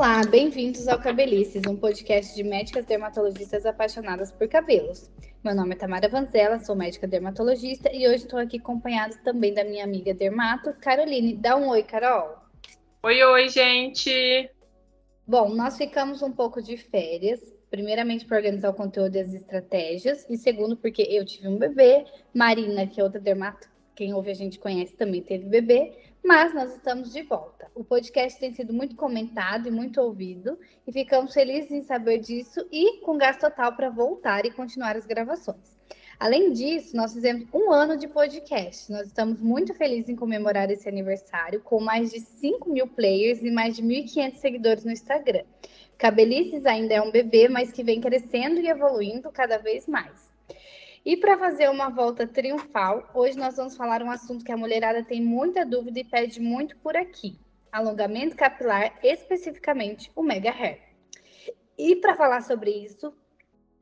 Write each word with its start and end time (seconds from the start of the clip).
Olá, 0.00 0.22
bem-vindos 0.24 0.88
ao 0.88 0.98
Cabelices, 0.98 1.60
um 1.68 1.76
podcast 1.76 2.34
de 2.34 2.42
médicas 2.42 2.86
dermatologistas 2.86 3.66
apaixonadas 3.66 4.32
por 4.32 4.48
cabelos. 4.48 5.10
Meu 5.44 5.54
nome 5.54 5.74
é 5.74 5.76
Tamara 5.76 6.08
Vanzella, 6.08 6.58
sou 6.58 6.74
médica 6.74 7.06
dermatologista 7.06 7.92
e 7.92 8.08
hoje 8.08 8.24
estou 8.24 8.38
aqui 8.38 8.56
acompanhada 8.56 9.14
também 9.22 9.52
da 9.52 9.62
minha 9.62 9.84
amiga 9.84 10.14
dermato, 10.14 10.72
Caroline. 10.80 11.36
Dá 11.36 11.54
um 11.54 11.68
oi, 11.68 11.82
Carol. 11.82 12.34
Oi, 13.02 13.22
oi, 13.22 13.50
gente! 13.50 14.50
Bom, 15.26 15.50
nós 15.50 15.76
ficamos 15.76 16.22
um 16.22 16.32
pouco 16.32 16.62
de 16.62 16.78
férias, 16.78 17.38
primeiramente 17.70 18.24
para 18.24 18.38
organizar 18.38 18.70
o 18.70 18.74
conteúdo 18.74 19.16
e 19.16 19.20
as 19.20 19.34
estratégias, 19.34 20.26
e 20.30 20.38
segundo 20.38 20.78
porque 20.78 21.02
eu 21.02 21.26
tive 21.26 21.46
um 21.46 21.58
bebê, 21.58 22.06
Marina, 22.32 22.86
que 22.86 23.02
é 23.02 23.04
outra 23.04 23.20
dermato, 23.20 23.68
quem 23.94 24.14
ouve 24.14 24.30
a 24.30 24.34
gente 24.34 24.58
conhece, 24.58 24.96
também 24.96 25.20
teve 25.20 25.44
bebê, 25.44 25.92
mas 26.24 26.54
nós 26.54 26.74
estamos 26.74 27.12
de 27.12 27.22
volta. 27.22 27.70
O 27.74 27.82
podcast 27.82 28.38
tem 28.38 28.52
sido 28.52 28.72
muito 28.72 28.94
comentado 28.96 29.66
e 29.68 29.70
muito 29.70 30.00
ouvido, 30.00 30.58
e 30.86 30.92
ficamos 30.92 31.32
felizes 31.32 31.70
em 31.70 31.82
saber 31.82 32.18
disso 32.18 32.66
e 32.70 32.98
com 32.98 33.16
gás 33.16 33.36
total 33.36 33.74
para 33.74 33.90
voltar 33.90 34.44
e 34.44 34.50
continuar 34.50 34.96
as 34.96 35.06
gravações. 35.06 35.78
Além 36.18 36.52
disso, 36.52 36.94
nós 36.94 37.14
fizemos 37.14 37.48
um 37.50 37.72
ano 37.72 37.96
de 37.96 38.06
podcast. 38.06 38.92
Nós 38.92 39.06
estamos 39.06 39.40
muito 39.40 39.72
felizes 39.72 40.10
em 40.10 40.16
comemorar 40.16 40.70
esse 40.70 40.86
aniversário, 40.86 41.62
com 41.62 41.80
mais 41.80 42.10
de 42.10 42.20
5 42.20 42.70
mil 42.70 42.86
players 42.86 43.42
e 43.42 43.50
mais 43.50 43.74
de 43.74 43.82
1.500 43.82 44.36
seguidores 44.36 44.84
no 44.84 44.92
Instagram. 44.92 45.44
Cabelices 45.96 46.66
ainda 46.66 46.92
é 46.92 47.00
um 47.00 47.10
bebê, 47.10 47.48
mas 47.48 47.72
que 47.72 47.82
vem 47.82 48.02
crescendo 48.02 48.60
e 48.60 48.68
evoluindo 48.68 49.30
cada 49.32 49.56
vez 49.56 49.86
mais. 49.86 50.29
E 51.04 51.16
para 51.16 51.38
fazer 51.38 51.70
uma 51.70 51.88
volta 51.88 52.26
triunfal, 52.26 53.08
hoje 53.14 53.38
nós 53.38 53.56
vamos 53.56 53.74
falar 53.74 54.02
um 54.02 54.10
assunto 54.10 54.44
que 54.44 54.52
a 54.52 54.56
mulherada 54.56 55.02
tem 55.02 55.22
muita 55.22 55.64
dúvida 55.64 55.98
e 55.98 56.04
pede 56.04 56.38
muito 56.40 56.76
por 56.76 56.94
aqui: 56.94 57.40
alongamento 57.72 58.36
capilar, 58.36 58.98
especificamente 59.02 60.12
o 60.14 60.22
mega 60.22 60.50
hair. 60.50 60.78
E 61.78 61.96
para 61.96 62.14
falar 62.14 62.42
sobre 62.42 62.70
isso, 62.70 63.14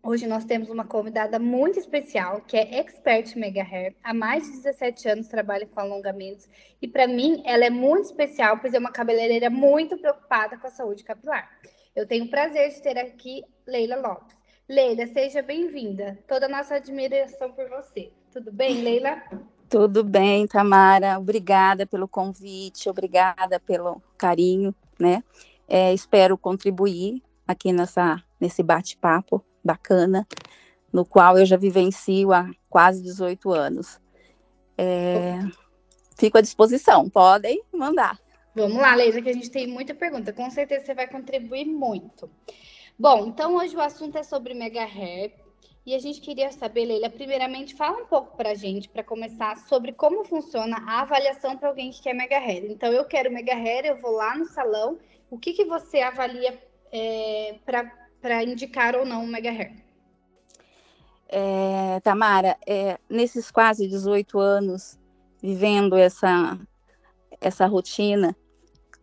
hoje 0.00 0.28
nós 0.28 0.44
temos 0.44 0.70
uma 0.70 0.86
convidada 0.86 1.40
muito 1.40 1.76
especial, 1.76 2.40
que 2.42 2.56
é 2.56 2.78
expert 2.78 3.36
mega 3.36 3.64
hair, 3.64 3.96
há 4.04 4.14
mais 4.14 4.44
de 4.44 4.52
17 4.52 5.08
anos 5.08 5.26
trabalha 5.26 5.66
com 5.66 5.80
alongamentos 5.80 6.48
e 6.80 6.86
para 6.86 7.08
mim 7.08 7.42
ela 7.44 7.64
é 7.64 7.70
muito 7.70 8.04
especial, 8.04 8.58
pois 8.60 8.74
é 8.74 8.78
uma 8.78 8.92
cabeleireira 8.92 9.50
muito 9.50 9.98
preocupada 9.98 10.56
com 10.56 10.68
a 10.68 10.70
saúde 10.70 11.02
capilar. 11.02 11.50
Eu 11.96 12.06
tenho 12.06 12.26
o 12.26 12.30
prazer 12.30 12.68
de 12.68 12.80
ter 12.80 12.96
aqui 12.96 13.42
Leila 13.66 13.96
Lopes. 13.96 14.38
Leila, 14.68 15.06
seja 15.06 15.40
bem-vinda. 15.40 16.18
Toda 16.28 16.44
a 16.44 16.48
nossa 16.48 16.74
admiração 16.74 17.50
por 17.52 17.66
você. 17.70 18.12
Tudo 18.30 18.52
bem, 18.52 18.82
Leila? 18.82 19.22
Tudo 19.66 20.04
bem, 20.04 20.46
Tamara. 20.46 21.18
Obrigada 21.18 21.86
pelo 21.86 22.06
convite, 22.06 22.90
obrigada 22.90 23.58
pelo 23.58 24.02
carinho, 24.18 24.74
né? 25.00 25.24
É, 25.66 25.94
espero 25.94 26.36
contribuir 26.36 27.22
aqui 27.46 27.72
nessa, 27.72 28.22
nesse 28.38 28.62
bate-papo 28.62 29.42
bacana, 29.64 30.28
no 30.92 31.02
qual 31.02 31.38
eu 31.38 31.46
já 31.46 31.56
vivencio 31.56 32.30
há 32.30 32.50
quase 32.68 33.02
18 33.02 33.50
anos. 33.50 33.98
É, 34.76 35.38
fico 36.18 36.36
à 36.36 36.42
disposição, 36.42 37.08
podem 37.08 37.62
mandar. 37.72 38.20
Vamos 38.54 38.76
lá, 38.76 38.94
Leila, 38.94 39.22
que 39.22 39.30
a 39.30 39.34
gente 39.34 39.50
tem 39.50 39.66
muita 39.66 39.94
pergunta. 39.94 40.30
Com 40.30 40.50
certeza 40.50 40.84
você 40.84 40.94
vai 40.94 41.08
contribuir 41.08 41.64
muito. 41.64 42.30
Bom, 43.00 43.26
então 43.26 43.54
hoje 43.54 43.76
o 43.76 43.80
assunto 43.80 44.18
é 44.18 44.24
sobre 44.24 44.54
mega 44.54 44.82
hair. 44.82 45.32
E 45.86 45.94
a 45.94 46.00
gente 46.00 46.20
queria 46.20 46.50
saber, 46.50 46.84
Leila, 46.84 47.08
primeiramente, 47.08 47.74
fala 47.76 48.02
um 48.02 48.06
pouco 48.06 48.36
para 48.36 48.50
a 48.50 48.54
gente, 48.54 48.88
para 48.88 49.04
começar, 49.04 49.56
sobre 49.56 49.92
como 49.92 50.24
funciona 50.24 50.76
a 50.84 51.02
avaliação 51.02 51.56
para 51.56 51.68
alguém 51.68 51.92
que 51.92 52.02
quer 52.02 52.12
mega 52.12 52.36
hair. 52.36 52.70
Então, 52.70 52.92
eu 52.92 53.04
quero 53.04 53.32
mega 53.32 53.54
hair, 53.54 53.86
eu 53.86 54.00
vou 54.00 54.10
lá 54.10 54.36
no 54.36 54.44
salão. 54.46 54.98
O 55.30 55.38
que, 55.38 55.52
que 55.52 55.64
você 55.64 56.00
avalia 56.00 56.60
é, 56.92 57.54
para 57.64 58.42
indicar 58.44 58.96
ou 58.96 59.06
não 59.06 59.24
o 59.24 59.28
mega 59.28 59.50
hair? 59.50 59.76
É, 61.28 62.00
Tamara, 62.00 62.56
é, 62.66 62.98
nesses 63.08 63.50
quase 63.50 63.86
18 63.86 64.40
anos 64.40 64.98
vivendo 65.40 65.96
essa, 65.96 66.58
essa 67.40 67.64
rotina, 67.64 68.36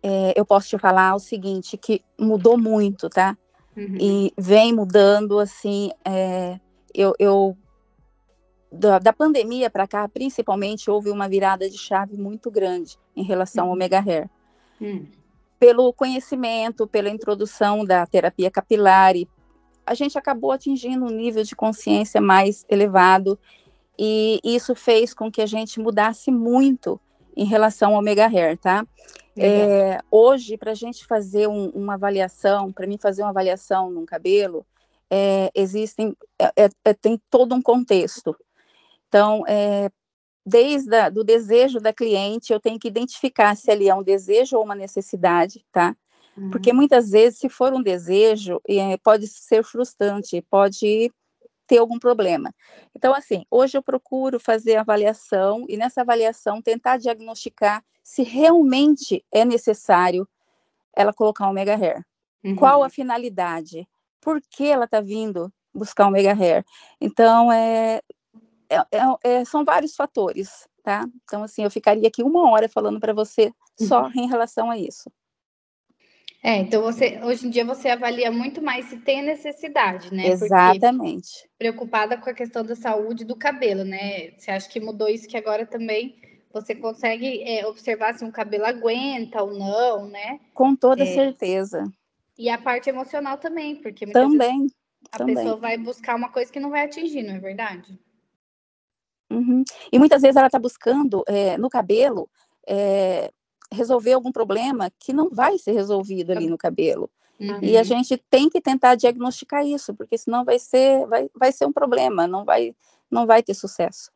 é, 0.04 0.34
eu 0.36 0.46
posso 0.46 0.68
te 0.68 0.78
falar 0.78 1.16
o 1.16 1.20
seguinte, 1.20 1.78
que 1.78 2.04
mudou 2.20 2.58
muito, 2.58 3.10
tá? 3.10 3.38
Uhum. 3.76 3.98
E 4.00 4.34
vem 4.38 4.74
mudando, 4.74 5.38
assim, 5.40 5.92
é, 6.04 6.60
eu, 6.94 7.14
eu 7.20 7.58
da, 8.72 9.00
da 9.00 9.14
pandemia 9.14 9.70
para 9.70 9.88
cá, 9.88 10.08
principalmente, 10.08 10.90
houve 10.90 11.10
uma 11.10 11.28
virada 11.28 11.70
de 11.70 11.78
chave 11.78 12.18
muito 12.18 12.50
grande 12.50 12.98
em 13.16 13.24
relação 13.24 13.66
uhum. 13.66 13.72
ao 13.72 13.78
mega 13.78 14.00
hair. 14.00 14.30
Uhum. 14.80 15.06
Pelo 15.60 15.92
conhecimento, 15.94 16.88
pela 16.88 17.10
introdução 17.10 17.84
da 17.86 18.06
terapia 18.06 18.52
capilar, 18.52 19.16
e 19.16 19.28
a 19.86 19.94
gente 19.94 20.18
acabou 20.18 20.52
atingindo 20.52 21.06
um 21.06 21.10
nível 21.10 21.44
de 21.44 21.56
consciência 21.56 22.20
mais 22.20 22.66
elevado, 22.70 23.40
e 23.98 24.40
isso 24.44 24.76
fez 24.76 25.14
com 25.14 25.32
que 25.32 25.42
a 25.42 25.46
gente 25.46 25.80
mudasse 25.80 26.32
muito 26.32 27.00
em 27.36 27.46
relação 27.46 27.96
ao 27.96 28.02
mega 28.02 28.28
hair, 28.28 28.58
tá? 28.58 28.86
É, 29.38 30.00
hoje, 30.10 30.58
para 30.58 30.72
a 30.72 30.76
gente 30.76 31.06
fazer 31.06 31.48
um, 31.48 31.70
uma 31.70 31.96
avaliação, 31.96 32.72
para 32.72 32.88
mim 32.88 32.98
fazer 32.98 33.22
uma 33.22 33.32
avaliação 33.32 33.92
num 33.92 34.06
cabelo, 34.06 34.66
é, 35.10 35.52
existem, 35.54 36.16
é, 36.40 36.66
é, 36.66 36.70
é 36.86 36.94
tem 36.94 37.20
todo 37.30 37.54
um 37.54 37.62
contexto. 37.62 38.36
Então, 39.08 39.44
é, 39.46 39.90
desde 40.46 40.96
o 41.18 41.24
desejo 41.24 41.80
da 41.80 41.92
cliente, 41.92 42.54
eu 42.54 42.60
tenho 42.60 42.80
que 42.80 42.88
identificar 42.88 43.56
se 43.56 43.70
ali 43.70 43.90
é 43.90 43.96
um 43.96 44.04
desejo 44.04 44.58
ou 44.58 44.64
uma 44.64 44.76
necessidade, 44.76 45.66
tá? 45.72 45.96
Uhum. 46.38 46.52
Porque 46.52 46.72
muitas 46.72 47.10
vezes, 47.10 47.40
se 47.40 47.50
for 47.50 47.74
um 47.74 47.82
desejo, 47.82 48.62
pode 49.04 49.28
ser 49.28 49.64
frustrante, 49.64 50.42
pode 50.50 51.12
ter 51.68 51.78
algum 51.78 52.00
problema. 52.00 52.54
Então, 52.96 53.14
assim, 53.14 53.46
hoje 53.50 53.78
eu 53.78 53.84
procuro 53.84 54.40
fazer 54.40 54.76
avaliação 54.76 55.66
e 55.68 55.78
nessa 55.78 56.02
avaliação 56.02 56.62
tentar 56.62 56.98
diagnosticar 56.98 57.84
se 58.04 58.24
realmente 58.24 59.26
é 59.32 59.44
necessário 59.44 60.28
ela 60.96 61.14
colocar 61.14 61.50
um 61.50 61.54
mega 61.54 61.76
hair. 61.76 62.06
Uhum. 62.44 62.56
Qual 62.56 62.84
a 62.84 62.90
finalidade? 62.90 63.88
Por 64.22 64.40
que 64.42 64.66
ela 64.66 64.86
está 64.86 65.02
vindo 65.02 65.52
buscar 65.74 66.08
um 66.08 66.12
mega 66.12 66.34
hair? 66.34 66.64
Então, 67.02 67.52
é, 67.52 68.02
é, 68.70 68.78
é, 68.78 69.00
é, 69.24 69.46
são 69.46 69.66
vários 69.66 69.96
fatores, 69.96 70.68
tá? 70.84 71.06
Então, 71.24 71.44
assim, 71.44 71.64
eu 71.64 71.72
ficaria 71.72 72.08
aqui 72.08 72.24
uma 72.24 72.50
hora 72.52 72.70
falando 72.70 73.00
para 73.00 73.14
você 73.14 73.52
só 73.80 74.04
uhum. 74.04 74.12
em 74.16 74.28
relação 74.28 74.70
a 74.70 74.78
isso. 74.78 75.12
É, 76.46 76.58
então 76.58 76.84
você 76.84 77.20
hoje 77.24 77.48
em 77.48 77.50
dia 77.50 77.66
você 77.66 77.90
avalia 77.90 78.32
muito 78.32 78.62
mais 78.62 78.86
se 78.86 78.98
tem 78.98 79.24
necessidade, 79.24 80.14
né? 80.14 80.28
Exatamente. 80.28 81.42
Porque 81.42 81.50
preocupada 81.58 82.18
com 82.18 82.30
a 82.30 82.36
questão 82.36 82.64
da 82.64 82.76
saúde 82.76 83.26
do 83.26 83.36
cabelo, 83.36 83.84
né? 83.84 84.30
Você 84.38 84.52
acha 84.52 84.70
que 84.70 84.80
mudou 84.80 85.10
isso 85.10 85.28
que 85.28 85.36
agora 85.36 85.66
também 85.66 86.16
você 86.54 86.76
consegue 86.76 87.42
é, 87.42 87.66
observar 87.66 88.14
se 88.14 88.24
um 88.24 88.30
cabelo 88.30 88.64
aguenta 88.64 89.42
ou 89.42 89.58
não, 89.58 90.08
né? 90.08 90.40
Com 90.54 90.76
toda 90.76 91.02
é, 91.02 91.08
certeza. 91.08 91.92
E 92.38 92.48
a 92.48 92.60
parte 92.60 92.92
emocional 92.92 93.40
também, 93.40 93.78
porque 93.78 94.06
também 94.06 94.68
a 95.12 95.18
também. 95.18 95.34
pessoa 95.34 95.56
vai 95.58 95.80
buscar 95.80 96.16
uma 96.16 96.30
coisa 96.30 96.54
que 96.54 96.60
não 96.60 96.70
vai 96.70 96.86
atingir, 96.86 97.24
não 97.24 97.34
é 97.34 97.40
verdade? 97.40 98.00
Uhum. 99.32 99.64
E 99.92 99.98
muitas 99.98 100.22
vezes 100.22 100.36
ela 100.36 100.46
está 100.46 100.60
buscando 100.60 101.24
é, 101.28 101.58
no 101.58 101.72
cabelo 101.72 102.30
é, 102.68 103.32
resolver 103.76 104.14
algum 104.14 104.32
problema 104.32 104.92
que 105.00 105.14
não 105.14 105.30
vai 105.30 105.58
ser 105.58 105.74
resolvido 105.74 106.32
ali 106.32 106.48
no 106.48 106.58
cabelo. 106.58 107.10
Uhum. 107.40 107.60
E 107.62 107.76
a 107.76 107.80
uhum. 107.80 107.86
gente 107.86 108.18
tem 108.30 108.50
que 108.50 108.62
tentar 108.62 108.96
diagnosticar 108.96 109.66
isso, 109.66 109.94
porque 109.94 110.18
senão 110.18 110.46
vai 110.46 110.58
ser, 110.58 111.06
vai, 111.08 111.30
vai 111.36 111.52
ser 111.52 111.66
um 111.66 111.74
problema, 111.74 112.28
não 112.28 112.46
vai, 112.46 112.74
não 113.12 113.26
vai 113.26 113.44
ter 113.44 113.54
sucesso. 113.54 114.10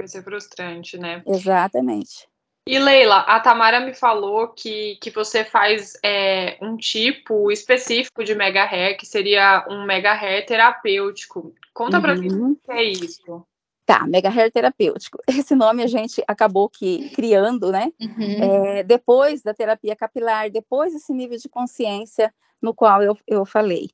Vai 0.00 0.08
ser 0.08 0.22
frustrante, 0.22 0.98
né? 0.98 1.22
Exatamente. 1.26 2.28
E 2.66 2.78
Leila, 2.78 3.20
a 3.20 3.40
Tamara 3.40 3.80
me 3.80 3.94
falou 3.94 4.48
que, 4.48 4.96
que 5.00 5.10
você 5.10 5.42
faz 5.42 5.94
é, 6.04 6.58
um 6.60 6.76
tipo 6.76 7.50
específico 7.50 8.22
de 8.22 8.34
mega 8.34 8.62
hair, 8.62 8.98
que 8.98 9.06
seria 9.06 9.66
um 9.70 9.86
mega 9.86 10.12
hair 10.12 10.44
terapêutico. 10.44 11.54
Conta 11.72 11.96
uhum. 11.96 12.02
pra 12.02 12.14
mim 12.14 12.28
o 12.28 12.56
que 12.56 12.70
é 12.70 12.82
isso. 12.82 13.42
Tá, 13.88 14.06
mega 14.06 14.28
hair 14.28 14.52
terapêutico. 14.52 15.18
Esse 15.26 15.54
nome 15.54 15.82
a 15.82 15.86
gente 15.86 16.22
acabou 16.28 16.68
que 16.68 17.08
criando, 17.14 17.72
né? 17.72 17.90
Uhum. 17.98 18.42
É, 18.42 18.82
depois 18.82 19.40
da 19.40 19.54
terapia 19.54 19.96
capilar, 19.96 20.50
depois 20.50 20.92
desse 20.92 21.10
nível 21.10 21.38
de 21.38 21.48
consciência 21.48 22.30
no 22.60 22.74
qual 22.74 23.02
eu, 23.02 23.16
eu 23.26 23.46
falei. 23.46 23.88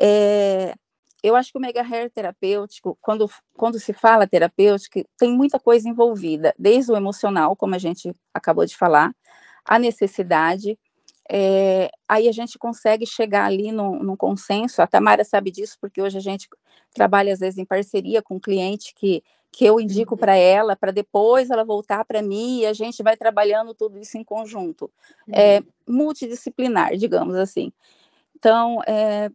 É, 0.00 0.74
eu 1.22 1.36
acho 1.36 1.52
que 1.52 1.58
o 1.58 1.60
mega 1.60 1.80
hair 1.80 2.10
terapêutico, 2.10 2.98
quando, 3.00 3.30
quando 3.56 3.78
se 3.78 3.92
fala 3.92 4.26
terapêutico, 4.26 5.08
tem 5.16 5.32
muita 5.32 5.60
coisa 5.60 5.88
envolvida, 5.88 6.52
desde 6.58 6.90
o 6.90 6.96
emocional, 6.96 7.54
como 7.54 7.76
a 7.76 7.78
gente 7.78 8.12
acabou 8.34 8.66
de 8.66 8.76
falar, 8.76 9.14
a 9.64 9.78
necessidade, 9.78 10.76
é, 11.30 11.90
aí 12.08 12.28
a 12.28 12.32
gente 12.32 12.58
consegue 12.58 13.06
chegar 13.06 13.44
ali 13.46 13.72
num, 13.72 14.02
num, 14.02 14.16
consenso. 14.16 14.80
A 14.80 14.86
Tamara 14.86 15.24
sabe 15.24 15.50
disso, 15.50 15.76
porque 15.80 16.00
hoje 16.00 16.16
a 16.16 16.20
gente 16.20 16.48
trabalha, 16.94 17.32
às 17.32 17.40
vezes, 17.40 17.58
em 17.58 17.64
parceria 17.64 18.22
com 18.22 18.36
um 18.36 18.40
cliente 18.40 18.94
que 18.94 19.22
que 19.56 19.64
eu 19.64 19.80
indico 19.80 20.12
uhum. 20.12 20.18
para 20.18 20.36
ela, 20.36 20.76
para 20.76 20.92
depois 20.92 21.48
ela 21.48 21.64
voltar 21.64 22.04
para 22.04 22.20
mim 22.20 22.60
e 22.60 22.66
a 22.66 22.74
gente 22.74 23.02
vai 23.02 23.16
trabalhando 23.16 23.72
tudo 23.72 23.98
isso 23.98 24.18
em 24.18 24.22
conjunto. 24.22 24.92
É 25.32 25.60
uhum. 25.60 25.64
multidisciplinar, 25.96 26.94
digamos 26.94 27.34
assim. 27.36 27.72
Então, 28.34 28.82
é, 28.86 29.30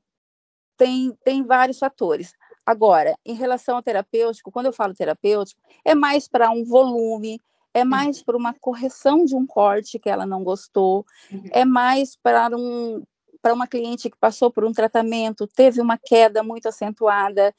tem, 0.78 1.18
tem 1.24 1.44
vários 1.44 1.80
fatores. 1.80 2.36
Agora, 2.64 3.16
em 3.26 3.34
relação 3.34 3.78
ao 3.78 3.82
terapêutico, 3.82 4.52
quando 4.52 4.68
eu 4.68 4.74
falo 4.74 4.94
terapêutico, 4.94 5.60
é 5.84 5.96
mais 5.96 6.28
para 6.28 6.52
um 6.52 6.64
volume, 6.64 7.42
é 7.74 7.84
mais 7.84 8.22
para 8.22 8.38
uma 8.38 8.54
correção 8.54 9.24
de 9.26 9.36
um 9.36 9.46
corte 9.46 10.00
que 10.00 10.10
ela 10.10 10.26
não 10.26 10.44
gostou, 10.44 11.06
uhum. 11.32 11.44
é 11.52 11.66
mais 11.66 12.16
para 12.16 12.56
um 12.56 13.04
para 13.42 13.56
uma 13.56 13.66
cliente 13.66 14.08
que 14.08 14.18
passou 14.18 14.52
por 14.52 14.64
um 14.64 14.72
tratamento, 14.72 15.48
teve 15.48 15.82
uma 15.82 15.98
queda 15.98 16.44
muito 16.44 16.68
acentuada, 16.68 17.56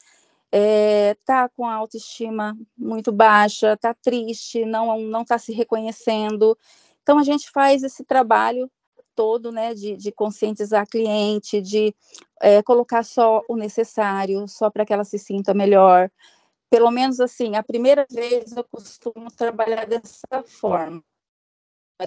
está 0.53 1.45
é, 1.45 1.49
com 1.57 1.67
a 1.67 1.75
autoestima 1.75 2.57
muito 2.79 3.11
baixa, 3.11 3.73
está 3.73 3.93
triste, 3.93 4.65
não 4.65 5.01
não 5.01 5.23
está 5.23 5.39
se 5.39 5.53
reconhecendo. 5.53 6.57
Então 7.03 7.19
a 7.19 7.25
gente 7.25 7.51
faz 7.51 7.83
esse 7.83 8.05
trabalho 8.05 8.71
todo, 9.15 9.53
né, 9.53 9.75
de, 9.75 9.97
de 9.97 10.11
conscientizar 10.13 10.83
a 10.83 10.87
cliente, 10.87 11.61
de 11.61 11.95
é, 12.41 12.63
colocar 12.63 13.03
só 13.03 13.43
o 13.49 13.57
necessário, 13.57 14.47
só 14.49 14.71
para 14.71 14.85
que 14.85 14.93
ela 14.93 15.05
se 15.05 15.19
sinta 15.19 15.53
melhor. 15.53 16.11
Pelo 16.73 16.91
menos 16.91 17.21
assim, 17.21 17.55
a 17.55 17.63
primeira 17.63 18.07
vez 18.11 18.57
eu 18.57 18.65
costumo 18.65 19.31
trabalhar 19.31 19.87
dessa 19.87 20.43
forma. 20.47 21.05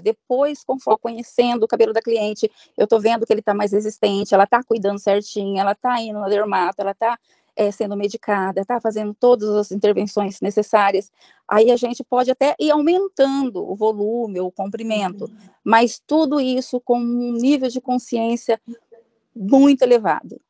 Depois, 0.01 0.63
conforme 0.63 0.99
conhecendo 0.99 1.65
o 1.65 1.67
cabelo 1.67 1.93
da 1.93 2.01
cliente, 2.01 2.51
eu 2.75 2.85
estou 2.85 2.99
vendo 2.99 3.27
que 3.27 3.31
ele 3.31 3.41
está 3.41 3.53
mais 3.53 3.73
resistente, 3.73 4.33
ela 4.33 4.45
está 4.45 4.63
cuidando 4.63 4.97
certinho, 4.97 5.59
ela 5.59 5.73
está 5.73 6.01
indo 6.01 6.17
na 6.17 6.27
dermato, 6.27 6.81
ela 6.81 6.93
está 6.93 7.15
é, 7.55 7.69
sendo 7.69 7.95
medicada, 7.95 8.61
está 8.61 8.81
fazendo 8.81 9.13
todas 9.13 9.49
as 9.49 9.71
intervenções 9.71 10.41
necessárias, 10.41 11.11
aí 11.47 11.69
a 11.69 11.77
gente 11.77 12.03
pode 12.03 12.31
até 12.31 12.55
ir 12.59 12.71
aumentando 12.71 13.63
o 13.63 13.75
volume, 13.75 14.41
o 14.41 14.51
comprimento, 14.51 15.25
uhum. 15.25 15.37
mas 15.63 16.01
tudo 16.07 16.41
isso 16.41 16.81
com 16.81 16.97
um 16.97 17.33
nível 17.33 17.69
de 17.69 17.79
consciência 17.79 18.59
muito 19.35 19.83
elevado. 19.83 20.41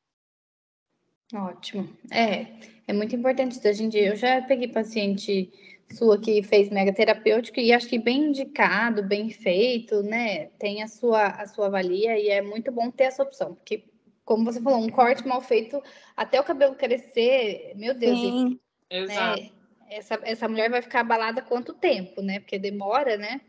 Ótimo. 1.34 1.90
É, 2.12 2.48
é 2.88 2.94
muito 2.94 3.16
importante 3.16 3.60
hoje 3.66 3.84
em 3.84 3.90
dia. 3.90 4.10
Eu 4.10 4.16
já 4.16 4.42
peguei 4.42 4.68
paciente 4.68 5.52
sua 5.92 6.20
que 6.20 6.42
fez 6.44 6.70
mega 6.70 6.94
terapêutico 6.94 7.60
e 7.60 7.72
acho 7.72 7.88
que 7.88 8.00
bem 8.00 8.26
indicado, 8.30 9.04
bem 9.04 9.30
feito, 9.30 10.02
né? 10.04 10.48
Tem 10.60 10.82
a 10.82 10.88
sua, 10.88 11.28
a 11.28 11.48
sua 11.48 11.70
valia 11.70 12.18
e 12.18 12.30
é 12.30 12.42
muito 12.42 12.72
bom 12.72 12.90
ter 12.90 13.06
essa 13.06 13.24
opção, 13.24 13.56
porque 13.56 13.84
como 14.24 14.44
você 14.44 14.60
falou, 14.60 14.80
um 14.80 14.90
corte 14.90 15.26
mal 15.28 15.40
feito 15.40 15.82
até 16.18 16.42
o 16.42 16.44
cabelo 16.44 16.76
crescer, 16.76 17.74
meu 17.76 17.94
Deus. 17.94 18.20
Sim, 18.20 18.60
e, 18.90 19.06
né, 19.06 19.52
essa, 19.88 20.20
essa 20.24 20.48
mulher 20.48 20.70
vai 20.70 20.82
ficar 20.82 21.02
abalada 21.02 21.44
quanto 21.44 21.74
tempo, 21.74 22.22
né? 22.22 22.40
Porque 22.40 22.58
demora, 22.58 23.18
né? 23.18 23.40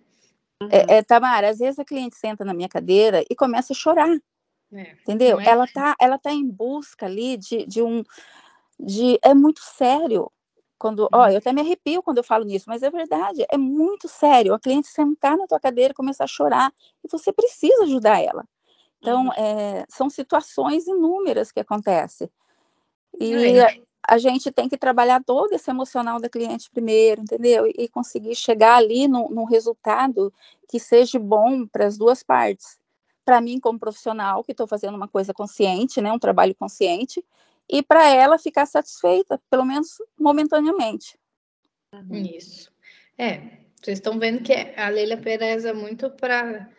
É, 0.70 0.96
é, 0.96 1.02
Tamara, 1.02 1.48
às 1.48 1.58
vezes 1.58 1.78
a 1.78 1.84
cliente 1.84 2.16
senta 2.16 2.44
na 2.44 2.52
minha 2.52 2.68
cadeira 2.68 3.24
e 3.30 3.34
começa 3.34 3.72
a 3.72 3.76
chorar. 3.76 4.14
É, 4.72 4.92
entendeu? 4.92 5.40
É? 5.40 5.48
Ela 5.48 5.66
tá, 5.66 5.96
ela 6.00 6.18
tá 6.18 6.32
em 6.32 6.46
busca 6.46 7.06
ali 7.06 7.36
de, 7.36 7.64
de 7.66 7.82
um 7.82 8.02
de 8.78 9.18
é 9.22 9.34
muito 9.34 9.60
sério. 9.60 10.30
Quando, 10.78 11.08
ó, 11.10 11.24
uhum. 11.24 11.30
eu 11.30 11.38
até 11.38 11.52
me 11.52 11.62
arrepio 11.62 12.02
quando 12.02 12.18
eu 12.18 12.24
falo 12.24 12.44
nisso, 12.44 12.66
mas 12.68 12.82
é 12.82 12.90
verdade, 12.90 13.46
é 13.48 13.56
muito 13.56 14.08
sério. 14.08 14.52
A 14.52 14.60
cliente 14.60 14.88
sentar 14.88 15.36
na 15.36 15.46
tua 15.46 15.58
cadeira 15.58 15.92
e 15.92 15.94
começar 15.94 16.24
a 16.24 16.28
chorar, 16.28 16.70
e 17.02 17.08
você 17.10 17.32
precisa 17.32 17.84
ajudar 17.84 18.22
ela. 18.22 18.44
Então, 18.98 19.32
é, 19.32 19.86
são 19.88 20.10
situações 20.10 20.86
inúmeras 20.86 21.50
que 21.50 21.60
acontecem. 21.60 22.28
E 23.18 23.58
a, 23.60 23.74
a, 24.06 24.18
gente 24.18 24.50
tem 24.50 24.68
que 24.68 24.76
trabalhar 24.76 25.22
todo 25.24 25.52
esse 25.52 25.70
emocional 25.70 26.20
da 26.20 26.28
cliente 26.28 26.70
primeiro, 26.70 27.22
entendeu? 27.22 27.66
E, 27.66 27.84
e 27.84 27.88
conseguir 27.88 28.34
chegar 28.34 28.76
ali 28.76 29.08
num, 29.08 29.44
resultado 29.44 30.32
que 30.68 30.78
seja 30.78 31.18
bom 31.18 31.66
para 31.66 31.86
as 31.86 31.96
duas 31.96 32.22
partes. 32.22 32.78
Para 33.26 33.40
mim, 33.42 33.60
como 33.60 33.78
profissional, 33.78 34.42
que 34.42 34.52
estou 34.52 34.66
fazendo 34.66 34.94
uma 34.94 35.08
coisa 35.08 35.34
consciente, 35.34 36.00
né, 36.00 36.12
um 36.12 36.18
trabalho 36.18 36.54
consciente, 36.54 37.22
e 37.68 37.82
para 37.82 38.08
ela 38.08 38.38
ficar 38.38 38.64
satisfeita, 38.64 39.38
pelo 39.50 39.64
menos 39.64 39.98
momentaneamente. 40.18 41.18
Uhum. 41.92 42.22
Isso. 42.22 42.70
É, 43.18 43.58
vocês 43.82 43.98
estão 43.98 44.18
vendo 44.18 44.42
que 44.42 44.52
a 44.52 44.88
Leila 44.88 45.16
preza 45.16 45.74
muito 45.74 46.08
para 46.10 46.70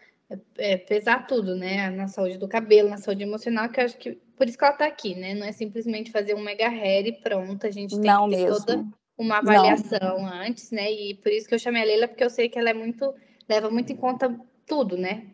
é, 0.58 0.78
pesar 0.78 1.28
tudo, 1.28 1.56
né? 1.56 1.90
Na 1.90 2.08
saúde 2.08 2.38
do 2.38 2.48
cabelo, 2.48 2.90
na 2.90 2.98
saúde 2.98 3.24
emocional, 3.24 3.70
que 3.70 3.80
eu 3.80 3.86
acho 3.86 3.98
que 3.98 4.14
por 4.38 4.48
isso 4.48 4.58
que 4.58 4.64
ela 4.64 4.74
está 4.74 4.86
aqui, 4.86 5.16
né? 5.16 5.34
Não 5.34 5.46
é 5.46 5.52
simplesmente 5.52 6.12
fazer 6.12 6.36
um 6.36 6.42
mega 6.42 6.68
hair 6.68 7.08
e 7.08 7.22
pronto, 7.22 7.66
a 7.66 7.72
gente 7.72 7.92
tem 8.00 8.12
Não 8.12 8.30
que 8.30 8.36
ter 8.36 8.44
mesmo. 8.44 8.66
toda 8.66 8.86
uma 9.18 9.40
avaliação 9.40 10.22
Não. 10.22 10.28
antes, 10.28 10.72
né? 10.72 10.92
E 10.92 11.16
por 11.16 11.32
isso 11.32 11.48
que 11.48 11.56
eu 11.56 11.60
chamei 11.60 11.82
a 11.82 11.86
Leila, 11.86 12.08
porque 12.08 12.24
eu 12.24 12.30
sei 12.30 12.48
que 12.48 12.60
ela 12.60 12.70
é 12.70 12.74
muito, 12.74 13.14
leva 13.50 13.70
muito 13.70 13.92
em 13.92 13.96
conta 13.96 14.40
tudo, 14.66 14.96
né? 14.96 15.28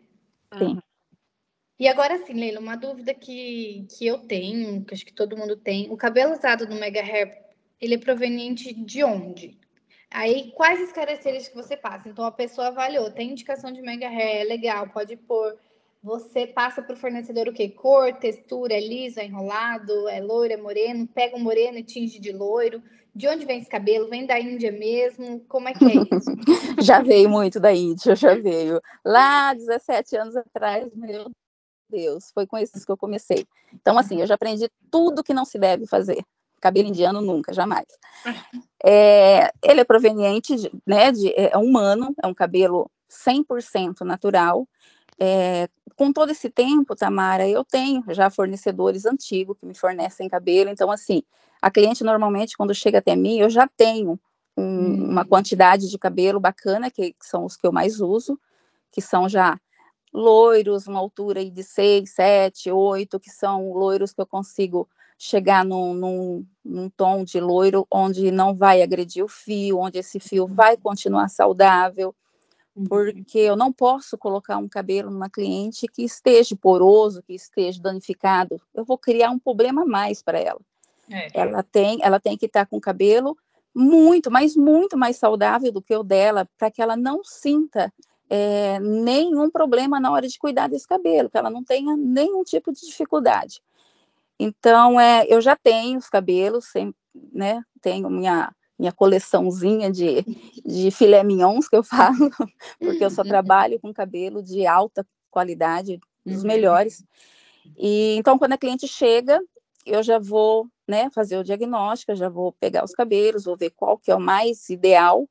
Sim. 0.56 0.78
E 1.78 1.88
agora 1.88 2.18
sim, 2.24 2.34
Leila, 2.34 2.60
uma 2.60 2.76
dúvida 2.76 3.12
que, 3.12 3.86
que 3.98 4.06
eu 4.06 4.18
tenho, 4.18 4.84
que 4.84 4.94
acho 4.94 5.04
que 5.04 5.12
todo 5.12 5.36
mundo 5.36 5.56
tem, 5.56 5.90
o 5.90 5.96
cabelo 5.96 6.32
usado 6.32 6.68
no 6.68 6.76
Mega 6.76 7.00
Hair, 7.00 7.36
ele 7.80 7.94
é 7.94 7.98
proveniente 7.98 8.72
de 8.72 9.02
onde? 9.02 9.58
Aí, 10.14 10.52
quais 10.52 10.80
as 10.80 10.92
características 10.92 11.48
que 11.48 11.68
você 11.68 11.76
passa? 11.76 12.08
Então, 12.08 12.24
a 12.24 12.30
pessoa 12.30 12.68
avaliou, 12.68 13.10
tem 13.10 13.32
indicação 13.32 13.72
de 13.72 13.82
mega 13.82 14.08
hair, 14.08 14.42
é 14.42 14.44
legal, 14.44 14.88
pode 14.88 15.16
pôr. 15.16 15.56
Você 16.04 16.46
passa 16.46 16.80
para 16.80 16.94
o 16.94 16.96
fornecedor 16.96 17.48
o 17.48 17.52
quê? 17.52 17.68
Cor, 17.68 18.12
textura, 18.12 18.74
é 18.74 18.80
liso, 18.80 19.18
é 19.18 19.26
enrolado, 19.26 20.08
é 20.08 20.20
loiro, 20.20 20.54
é 20.54 20.56
moreno, 20.56 21.08
pega 21.08 21.36
o 21.36 21.40
moreno 21.40 21.78
e 21.78 21.82
tinge 21.82 22.20
de 22.20 22.30
loiro. 22.30 22.80
De 23.12 23.26
onde 23.26 23.44
vem 23.44 23.58
esse 23.58 23.68
cabelo? 23.68 24.08
Vem 24.08 24.24
da 24.24 24.38
Índia 24.38 24.70
mesmo? 24.70 25.40
Como 25.48 25.68
é 25.68 25.72
que 25.72 25.84
é 25.84 26.16
isso? 26.16 26.30
já 26.80 27.02
veio 27.02 27.28
muito 27.28 27.58
da 27.58 27.72
Índia, 27.72 28.14
já 28.14 28.36
veio. 28.36 28.80
Lá, 29.04 29.52
17 29.52 30.16
anos 30.16 30.36
atrás, 30.36 30.94
meu 30.94 31.28
Deus, 31.94 32.30
foi 32.32 32.46
com 32.46 32.58
esses 32.58 32.84
que 32.84 32.90
eu 32.90 32.96
comecei. 32.96 33.46
Então, 33.72 33.96
assim, 33.96 34.20
eu 34.20 34.26
já 34.26 34.34
aprendi 34.34 34.68
tudo 34.90 35.22
que 35.22 35.32
não 35.32 35.44
se 35.44 35.58
deve 35.58 35.86
fazer 35.86 36.24
cabelo 36.64 36.88
indiano 36.88 37.20
nunca, 37.20 37.52
jamais. 37.52 37.86
É, 38.82 39.52
ele 39.62 39.82
é 39.82 39.84
proveniente 39.84 40.56
de, 40.56 40.70
né, 40.86 41.12
de, 41.12 41.28
é, 41.28 41.52
é 41.52 41.58
humano, 41.58 42.14
é 42.22 42.26
um 42.26 42.32
cabelo 42.32 42.90
100% 43.10 44.00
natural. 44.00 44.66
É, 45.18 45.68
com 45.94 46.10
todo 46.10 46.30
esse 46.30 46.48
tempo, 46.48 46.96
Tamara, 46.96 47.46
eu 47.46 47.62
tenho 47.64 48.02
já 48.08 48.30
fornecedores 48.30 49.04
antigos 49.04 49.58
que 49.58 49.66
me 49.66 49.74
fornecem 49.74 50.28
cabelo, 50.28 50.70
então, 50.70 50.90
assim, 50.90 51.22
a 51.60 51.70
cliente 51.70 52.02
normalmente, 52.02 52.56
quando 52.56 52.74
chega 52.74 52.98
até 52.98 53.14
mim, 53.14 53.38
eu 53.38 53.50
já 53.50 53.68
tenho 53.68 54.18
um, 54.56 54.62
hum. 54.62 55.10
uma 55.10 55.24
quantidade 55.24 55.90
de 55.90 55.98
cabelo 55.98 56.40
bacana, 56.40 56.90
que, 56.90 57.12
que 57.12 57.26
são 57.26 57.44
os 57.44 57.56
que 57.56 57.66
eu 57.66 57.72
mais 57.72 58.00
uso, 58.00 58.40
que 58.90 59.02
são 59.02 59.28
já 59.28 59.58
loiros, 60.14 60.86
uma 60.86 61.00
altura 61.00 61.44
de 61.44 61.62
6, 61.64 62.08
7, 62.08 62.70
8, 62.70 63.18
que 63.18 63.30
são 63.30 63.72
loiros 63.72 64.12
que 64.12 64.20
eu 64.20 64.26
consigo 64.26 64.88
chegar 65.18 65.64
num, 65.64 65.92
num, 65.92 66.46
num, 66.64 66.88
tom 66.88 67.24
de 67.24 67.40
loiro 67.40 67.86
onde 67.90 68.30
não 68.30 68.54
vai 68.54 68.80
agredir 68.82 69.24
o 69.24 69.28
fio, 69.28 69.78
onde 69.78 69.98
esse 69.98 70.20
fio 70.20 70.46
vai 70.46 70.76
continuar 70.76 71.28
saudável, 71.28 72.14
uhum. 72.76 72.84
porque 72.84 73.38
eu 73.38 73.56
não 73.56 73.72
posso 73.72 74.16
colocar 74.16 74.58
um 74.58 74.68
cabelo 74.68 75.10
numa 75.10 75.28
cliente 75.28 75.88
que 75.88 76.04
esteja 76.04 76.56
poroso, 76.56 77.22
que 77.22 77.34
esteja 77.34 77.82
danificado, 77.82 78.60
eu 78.72 78.84
vou 78.84 78.98
criar 78.98 79.30
um 79.30 79.38
problema 79.38 79.82
a 79.82 79.86
mais 79.86 80.22
para 80.22 80.38
ela. 80.38 80.60
É. 81.10 81.28
Ela 81.34 81.62
tem, 81.62 81.98
ela 82.02 82.20
tem 82.20 82.36
que 82.36 82.46
estar 82.46 82.66
com 82.66 82.76
o 82.76 82.80
cabelo 82.80 83.36
muito, 83.74 84.30
mas 84.30 84.54
muito 84.54 84.96
mais 84.96 85.16
saudável 85.16 85.72
do 85.72 85.82
que 85.82 85.94
o 85.94 86.04
dela, 86.04 86.48
para 86.56 86.70
que 86.70 86.80
ela 86.80 86.96
não 86.96 87.24
sinta 87.24 87.92
é, 88.28 88.78
nenhum 88.80 89.50
problema 89.50 90.00
na 90.00 90.10
hora 90.10 90.26
de 90.26 90.38
cuidar 90.38 90.68
desse 90.68 90.86
cabelo, 90.86 91.30
que 91.30 91.36
ela 91.36 91.50
não 91.50 91.62
tenha 91.62 91.96
nenhum 91.96 92.42
tipo 92.42 92.72
de 92.72 92.80
dificuldade. 92.80 93.60
Então, 94.38 94.98
é, 94.98 95.26
eu 95.28 95.40
já 95.40 95.56
tenho 95.56 95.98
os 95.98 96.08
cabelos, 96.08 96.66
sempre, 96.66 96.98
né? 97.32 97.62
Tenho 97.80 98.10
minha, 98.10 98.52
minha 98.78 98.92
coleçãozinha 98.92 99.90
de, 99.90 100.24
de 100.64 100.90
filé 100.90 101.22
mignons, 101.22 101.68
que 101.68 101.76
eu 101.76 101.84
falo, 101.84 102.30
porque 102.78 103.04
eu 103.04 103.10
só 103.10 103.22
trabalho 103.22 103.78
com 103.78 103.92
cabelo 103.92 104.42
de 104.42 104.66
alta 104.66 105.06
qualidade, 105.30 106.00
dos 106.24 106.42
uhum. 106.42 106.48
melhores. 106.48 107.04
E 107.76 108.16
então, 108.16 108.38
quando 108.38 108.54
a 108.54 108.58
cliente 108.58 108.88
chega, 108.88 109.40
eu 109.84 110.02
já 110.02 110.18
vou 110.18 110.66
né, 110.88 111.10
fazer 111.10 111.36
o 111.36 111.44
diagnóstico, 111.44 112.14
já 112.14 112.28
vou 112.28 112.52
pegar 112.52 112.84
os 112.84 112.92
cabelos, 112.92 113.44
vou 113.44 113.56
ver 113.56 113.70
qual 113.70 113.98
que 113.98 114.10
é 114.10 114.14
o 114.14 114.20
mais 114.20 114.68
ideal 114.70 115.28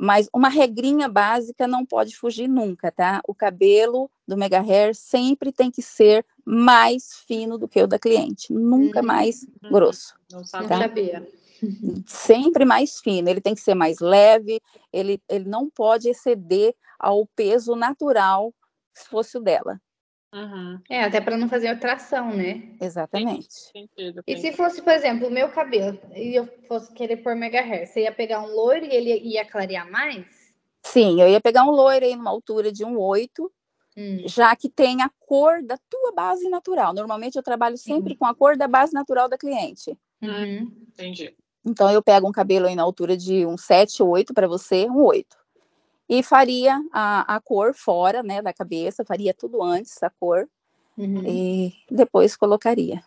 mas 0.00 0.30
uma 0.32 0.48
regrinha 0.48 1.08
básica 1.08 1.68
não 1.68 1.84
pode 1.84 2.16
fugir 2.16 2.48
nunca, 2.48 2.90
tá? 2.90 3.20
O 3.28 3.34
cabelo 3.34 4.10
do 4.26 4.34
mega 4.34 4.58
hair 4.58 4.94
sempre 4.94 5.52
tem 5.52 5.70
que 5.70 5.82
ser 5.82 6.24
mais 6.42 7.16
fino 7.26 7.58
do 7.58 7.68
que 7.68 7.82
o 7.82 7.86
da 7.86 7.98
cliente, 7.98 8.50
nunca 8.50 9.00
uhum. 9.00 9.06
mais 9.06 9.46
grosso. 9.70 10.14
Não 10.32 10.42
tá? 10.42 10.66
sabia. 10.66 11.28
Sempre 12.06 12.64
mais 12.64 12.98
fino, 12.98 13.28
ele 13.28 13.42
tem 13.42 13.54
que 13.54 13.60
ser 13.60 13.74
mais 13.74 13.98
leve, 13.98 14.62
ele, 14.90 15.20
ele 15.28 15.44
não 15.44 15.68
pode 15.68 16.08
exceder 16.08 16.74
ao 16.98 17.26
peso 17.36 17.76
natural 17.76 18.54
se 18.94 19.06
fosse 19.06 19.36
o 19.36 19.40
dela. 19.40 19.78
Uhum. 20.32 20.80
É, 20.88 21.02
até 21.02 21.20
para 21.20 21.36
não 21.36 21.48
fazer 21.48 21.76
tração, 21.80 22.32
né? 22.32 22.76
Exatamente. 22.80 23.48
Sentido, 23.50 24.22
e 24.24 24.36
se 24.36 24.52
fosse, 24.52 24.80
por 24.80 24.92
exemplo, 24.92 25.26
o 25.26 25.30
meu 25.30 25.48
cabelo 25.48 25.98
e 26.14 26.36
eu 26.36 26.48
fosse 26.68 26.92
querer 26.92 27.16
pôr 27.16 27.34
mega 27.34 27.60
hair, 27.60 27.86
você 27.86 28.02
ia 28.02 28.12
pegar 28.12 28.40
um 28.40 28.46
loiro 28.46 28.86
e 28.86 28.94
ele 28.94 29.12
ia 29.28 29.44
clarear 29.44 29.90
mais? 29.90 30.24
Sim, 30.84 31.20
eu 31.20 31.28
ia 31.28 31.40
pegar 31.40 31.64
um 31.64 31.70
loiro 31.70 32.04
aí 32.04 32.14
numa 32.14 32.30
altura 32.30 32.70
de 32.70 32.84
um 32.84 32.96
8, 32.96 33.52
hum. 33.96 34.22
já 34.26 34.54
que 34.54 34.68
tem 34.68 35.02
a 35.02 35.10
cor 35.18 35.62
da 35.64 35.76
tua 35.88 36.12
base 36.12 36.48
natural. 36.48 36.94
Normalmente 36.94 37.34
eu 37.34 37.42
trabalho 37.42 37.76
sempre 37.76 38.16
com 38.16 38.24
a 38.24 38.34
cor 38.34 38.56
da 38.56 38.68
base 38.68 38.92
natural 38.92 39.28
da 39.28 39.36
cliente. 39.36 39.98
Uhum. 40.22 40.72
Entendi. 40.92 41.34
Então 41.64 41.90
eu 41.90 42.02
pego 42.02 42.28
um 42.28 42.32
cabelo 42.32 42.66
aí 42.66 42.76
na 42.76 42.84
altura 42.84 43.16
de 43.16 43.44
um 43.44 43.58
7, 43.58 44.00
8 44.02 44.32
para 44.32 44.46
você, 44.46 44.88
um 44.88 45.02
8 45.04 45.39
e 46.10 46.24
faria 46.24 46.82
a, 46.92 47.36
a 47.36 47.40
cor 47.40 47.72
fora, 47.72 48.20
né, 48.20 48.42
da 48.42 48.52
cabeça, 48.52 49.04
faria 49.04 49.32
tudo 49.32 49.62
antes, 49.62 50.02
a 50.02 50.10
cor, 50.10 50.48
uhum. 50.98 51.22
e 51.24 51.72
depois 51.88 52.34
colocaria. 52.34 53.00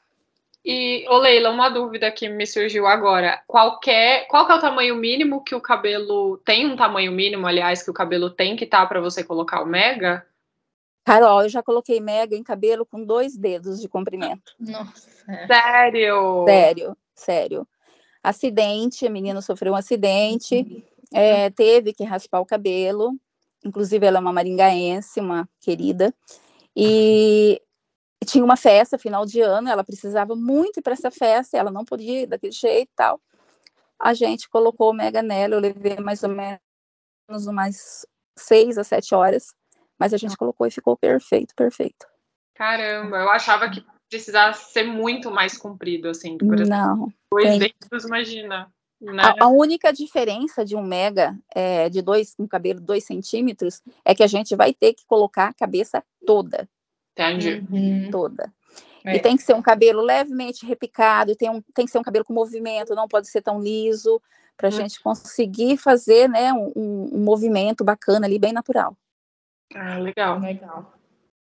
E, 0.64 1.06
ô 1.10 1.18
Leila, 1.18 1.50
uma 1.50 1.68
dúvida 1.68 2.10
que 2.10 2.30
me 2.30 2.48
surgiu 2.48 2.88
agora. 2.88 3.44
Qualquer, 3.46 4.26
qual 4.30 4.46
que 4.46 4.54
é 4.54 4.56
o 4.56 4.62
tamanho 4.62 4.96
mínimo 4.96 5.44
que 5.44 5.54
o 5.54 5.60
cabelo 5.60 6.38
tem 6.46 6.66
um 6.66 6.78
tamanho 6.78 7.12
mínimo, 7.12 7.46
aliás, 7.46 7.84
que 7.84 7.92
o 7.92 7.94
cabelo 7.94 8.30
tem 8.30 8.56
que 8.56 8.64
estar 8.64 8.80
tá 8.80 8.86
para 8.86 9.02
você 9.02 9.22
colocar 9.22 9.62
o 9.62 9.66
mega? 9.66 10.26
Carol, 11.04 11.44
eu 11.44 11.50
já 11.50 11.62
coloquei 11.62 12.00
mega 12.00 12.38
em 12.38 12.44
cabelo 12.44 12.86
com 12.86 13.04
dois 13.04 13.36
dedos 13.36 13.82
de 13.82 13.90
comprimento. 13.90 14.54
Nossa. 14.58 15.10
Sério? 15.46 16.46
Sério, 16.48 16.98
sério. 17.14 17.68
Acidente, 18.24 19.06
a 19.06 19.10
menina 19.10 19.42
sofreu 19.42 19.74
um 19.74 19.76
acidente 19.76 20.86
é, 21.14 21.50
teve 21.50 21.94
que 21.94 22.04
raspar 22.04 22.40
o 22.40 22.46
cabelo, 22.46 23.18
inclusive 23.64 24.06
ela 24.06 24.18
é 24.18 24.22
uma 24.22 24.34
maringaense, 24.34 25.20
uma 25.20 25.48
querida, 25.62 26.14
e 26.76 27.62
tinha 28.26 28.44
uma 28.44 28.58
festa 28.58 28.98
final 28.98 29.26
de 29.26 29.42
ano, 29.42 29.70
ela 29.70 29.84
precisava 29.84 30.36
muito 30.36 30.80
ir 30.80 30.82
para 30.82 30.94
essa 30.94 31.12
festa, 31.12 31.58
ela 31.58 31.72
não 31.72 31.86
podia 31.86 32.22
ir 32.22 32.28
daquele 32.28 32.52
jeito 32.52 32.90
e 32.90 32.96
tal. 32.96 33.22
A 34.00 34.14
gente 34.14 34.50
colocou 34.50 34.90
o 34.90 34.94
mega 34.94 35.22
nela, 35.22 35.56
eu 35.56 35.60
levei 35.60 35.98
mais 35.98 36.24
ou 36.24 36.30
menos 36.30 37.48
umas 37.48 38.06
seis 38.38 38.78
a 38.78 38.84
sete 38.84 39.14
horas, 39.14 39.54
mas 40.00 40.14
a 40.14 40.18
gente 40.18 40.36
colocou 40.36 40.66
e 40.66 40.72
ficou 40.72 40.98
perfeito, 40.98 41.54
perfeito. 41.56 42.06
Caramba, 42.56 43.18
eu 43.18 43.30
achava 43.30 43.70
que 43.70 43.86
precisava 44.10 44.54
ser 44.54 44.84
muito 44.84 45.32
mais 45.32 45.58
comprido, 45.58 46.08
assim. 46.10 46.38
Por 46.38 46.54
exemplo, 46.54 46.70
não. 46.70 47.14
Dois 47.32 47.58
tem... 47.58 47.60
dedos, 47.60 48.06
imagina. 48.06 48.72
Né? 49.04 49.22
A, 49.22 49.46
a, 49.46 49.48
única 49.50 49.92
diferença 49.92 50.64
de 50.64 50.76
um 50.76 50.82
mega 50.82 51.38
é, 51.54 51.90
de 51.90 52.02
dois, 52.02 52.34
um 52.40 52.48
cabelo 52.48 52.80
dois 52.80 53.04
centímetros 53.04 53.82
é 54.06 54.16
que 54.16 54.24
a 54.24 54.28
gente 54.28 54.56
vai 54.56 54.74
ter 54.74 54.94
que 54.94 55.06
colocar 55.06 55.50
a 55.50 55.54
cabeça 55.54 56.02
toda. 56.26 56.70
Entendi. 57.12 57.66
Uhum. 57.70 58.10
Toda. 58.10 58.52
É. 59.06 59.18
E 59.18 59.20
tem 59.20 59.36
que 59.36 59.44
ser 59.44 59.54
um 59.54 59.62
cabelo 59.62 60.02
levemente 60.02 60.66
repicado, 60.66 61.36
tem, 61.36 61.50
um, 61.50 61.62
tem 61.74 61.86
que 61.86 61.92
ser 61.92 62.00
um 62.00 62.04
cabelo 62.04 62.24
com 62.24 62.34
movimento, 62.34 62.96
não 62.96 63.08
pode 63.08 63.28
ser 63.28 63.42
tão 63.42 63.62
liso, 63.62 64.22
para 64.56 64.70
a 64.70 64.72
uhum. 64.72 64.78
gente 64.78 65.02
conseguir 65.02 65.76
fazer 65.76 66.30
né, 66.30 66.54
um, 66.54 67.10
um, 67.12 67.20
movimento 67.20 67.84
bacana 67.84 68.26
ali, 68.26 68.40
bem 68.40 68.54
natural. 68.54 68.96
Ah, 69.76 69.98
legal. 69.98 70.40
Legal. 70.40 70.94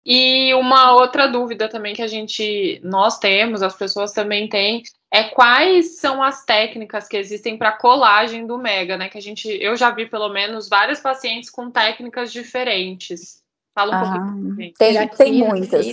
E 0.03 0.51
uma 0.56 0.96
outra 0.96 1.27
dúvida 1.27 1.70
também 1.70 1.94
que 1.94 2.01
a 2.01 2.08
gente, 2.08 2.82
nós 2.84 3.20
temos, 3.20 3.62
as 3.62 3.75
pessoas 3.75 4.12
também 4.12 4.50
têm, 4.50 4.82
é 5.12 5.25
quais 5.25 5.98
são 6.00 6.24
as 6.24 6.46
técnicas 6.46 7.08
que 7.08 7.18
existem 7.18 7.58
para 7.58 7.74
colagem 7.74 8.48
do 8.48 8.58
mega, 8.58 8.98
né? 8.98 9.10
Que 9.10 9.18
a 9.18 9.22
gente, 9.22 9.50
eu 9.50 9.75
já 9.75 9.91
vi 9.91 10.10
pelo 10.10 10.30
menos 10.30 10.70
vários 10.70 11.01
pacientes 11.01 11.50
com 11.50 11.70
técnicas 11.70 12.32
diferentes. 12.32 13.44
Fala 13.75 13.91
um 13.91 14.00
ah, 14.00 14.12
pouquinho. 14.13 14.74
Tem, 14.77 15.08
tem 15.10 15.34
muitas. 15.34 15.86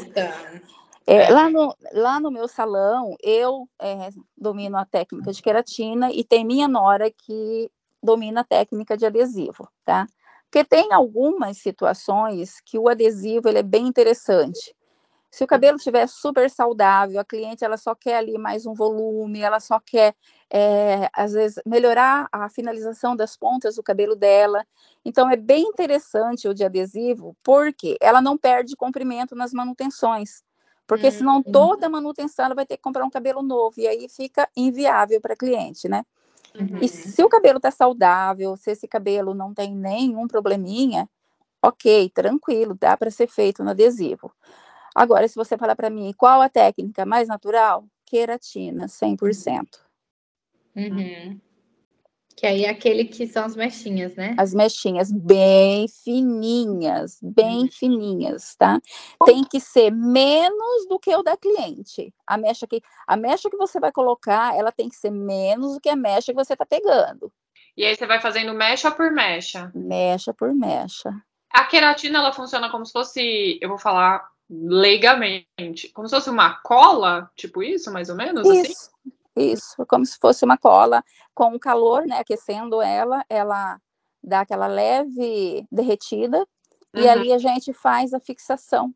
É, 1.04 1.24
é, 1.24 1.30
lá, 1.30 1.50
no, 1.50 1.74
lá 1.92 2.20
no 2.20 2.30
meu 2.30 2.46
salão, 2.46 3.16
eu 3.20 3.68
é, 3.80 4.10
domino 4.36 4.76
a 4.76 4.84
técnica 4.84 5.32
de 5.32 5.42
queratina 5.42 6.12
e 6.12 6.22
tem 6.22 6.44
minha 6.44 6.68
nora 6.68 7.10
que 7.10 7.68
domina 8.00 8.42
a 8.42 8.44
técnica 8.44 8.96
de 8.96 9.04
adesivo, 9.04 9.68
tá? 9.84 10.06
Porque 10.48 10.64
tem 10.64 10.92
algumas 10.92 11.58
situações 11.58 12.60
que 12.64 12.78
o 12.78 12.88
adesivo 12.88 13.48
ele 13.48 13.58
é 13.58 13.62
bem 13.62 13.86
interessante. 13.86 14.74
Se 15.30 15.44
o 15.44 15.46
cabelo 15.46 15.76
estiver 15.76 16.06
super 16.08 16.48
saudável, 16.48 17.20
a 17.20 17.24
cliente 17.24 17.64
ela 17.64 17.76
só 17.76 17.94
quer 17.94 18.16
ali 18.16 18.38
mais 18.38 18.64
um 18.64 18.72
volume, 18.72 19.40
ela 19.40 19.60
só 19.60 19.78
quer, 19.78 20.14
é, 20.50 21.08
às 21.12 21.32
vezes, 21.32 21.62
melhorar 21.66 22.28
a 22.32 22.48
finalização 22.48 23.14
das 23.14 23.36
pontas 23.36 23.76
do 23.76 23.82
cabelo 23.82 24.16
dela. 24.16 24.64
Então, 25.04 25.30
é 25.30 25.36
bem 25.36 25.64
interessante 25.64 26.48
o 26.48 26.54
de 26.54 26.64
adesivo, 26.64 27.36
porque 27.42 27.98
ela 28.00 28.22
não 28.22 28.38
perde 28.38 28.74
comprimento 28.74 29.36
nas 29.36 29.52
manutenções. 29.52 30.42
Porque 30.86 31.10
senão 31.10 31.36
uhum. 31.36 31.52
toda 31.52 31.90
manutenção 31.90 32.46
ela 32.46 32.54
vai 32.54 32.64
ter 32.64 32.78
que 32.78 32.82
comprar 32.82 33.04
um 33.04 33.10
cabelo 33.10 33.42
novo, 33.42 33.74
e 33.78 33.86
aí 33.86 34.08
fica 34.08 34.48
inviável 34.56 35.20
para 35.20 35.34
a 35.34 35.36
cliente, 35.36 35.86
né? 35.86 36.02
Uhum. 36.58 36.78
E 36.80 36.88
se 36.88 37.22
o 37.22 37.28
cabelo 37.28 37.58
está 37.58 37.70
saudável, 37.70 38.56
se 38.56 38.70
esse 38.70 38.88
cabelo 38.88 39.34
não 39.34 39.52
tem 39.52 39.74
nenhum 39.74 40.26
probleminha, 40.26 41.06
ok, 41.62 42.08
tranquilo, 42.08 42.74
dá 42.80 42.96
para 42.96 43.10
ser 43.10 43.26
feito 43.26 43.62
no 43.62 43.70
adesivo. 43.70 44.32
Agora, 44.98 45.28
se 45.28 45.36
você 45.36 45.56
falar 45.56 45.76
para 45.76 45.88
mim 45.88 46.12
qual 46.16 46.42
a 46.42 46.48
técnica 46.48 47.06
mais 47.06 47.28
natural, 47.28 47.86
queratina, 48.04 48.86
100%. 48.86 49.64
Uhum. 50.74 51.40
Que 52.36 52.44
aí 52.44 52.64
é 52.64 52.70
aquele 52.70 53.04
que 53.04 53.24
são 53.28 53.44
as 53.44 53.54
mechinhas, 53.54 54.16
né? 54.16 54.34
As 54.36 54.52
mechinhas 54.52 55.12
bem 55.12 55.86
fininhas, 55.86 57.20
bem 57.22 57.62
uhum. 57.62 57.70
fininhas, 57.70 58.56
tá? 58.56 58.80
Tem 59.24 59.44
que 59.44 59.60
ser 59.60 59.92
menos 59.92 60.88
do 60.88 60.98
que 60.98 61.14
o 61.14 61.22
da 61.22 61.36
cliente. 61.36 62.12
A 62.26 62.36
mecha 62.36 62.66
que 62.66 62.82
a 63.06 63.16
mecha 63.16 63.48
que 63.48 63.56
você 63.56 63.78
vai 63.78 63.92
colocar, 63.92 64.56
ela 64.56 64.72
tem 64.72 64.88
que 64.88 64.96
ser 64.96 65.12
menos 65.12 65.74
do 65.74 65.80
que 65.80 65.88
a 65.88 65.96
mecha 65.96 66.32
que 66.32 66.44
você 66.44 66.56
tá 66.56 66.66
pegando. 66.66 67.32
E 67.76 67.84
aí 67.84 67.94
você 67.94 68.04
vai 68.04 68.20
fazendo 68.20 68.52
mecha 68.52 68.90
por 68.90 69.12
mecha. 69.12 69.70
Mecha 69.76 70.34
por 70.34 70.52
mecha. 70.52 71.14
A 71.50 71.64
queratina 71.66 72.18
ela 72.18 72.32
funciona 72.32 72.68
como 72.68 72.84
se 72.84 72.90
fosse, 72.90 73.60
eu 73.62 73.68
vou 73.68 73.78
falar 73.78 74.28
leigamente, 74.48 75.88
como 75.92 76.08
se 76.08 76.14
fosse 76.14 76.30
uma 76.30 76.54
cola, 76.60 77.30
tipo 77.36 77.62
isso, 77.62 77.92
mais 77.92 78.08
ou 78.08 78.16
menos 78.16 78.48
isso. 78.48 78.72
assim? 78.72 79.52
Isso, 79.52 79.86
como 79.86 80.04
se 80.04 80.18
fosse 80.18 80.44
uma 80.44 80.58
cola 80.58 81.04
com 81.34 81.54
o 81.54 81.60
calor, 81.60 82.04
né, 82.06 82.18
aquecendo 82.18 82.82
ela, 82.82 83.24
ela 83.28 83.80
dá 84.22 84.40
aquela 84.40 84.66
leve 84.66 85.64
derretida 85.70 86.38
uhum. 86.94 87.02
e 87.02 87.08
ali 87.08 87.32
a 87.32 87.38
gente 87.38 87.72
faz 87.72 88.12
a 88.12 88.18
fixação. 88.18 88.92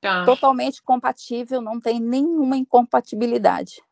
Tá. 0.00 0.24
Totalmente 0.24 0.82
compatível, 0.82 1.60
não 1.60 1.80
tem 1.80 1.98
nenhuma 1.98 2.56
incompatibilidade. 2.56 3.82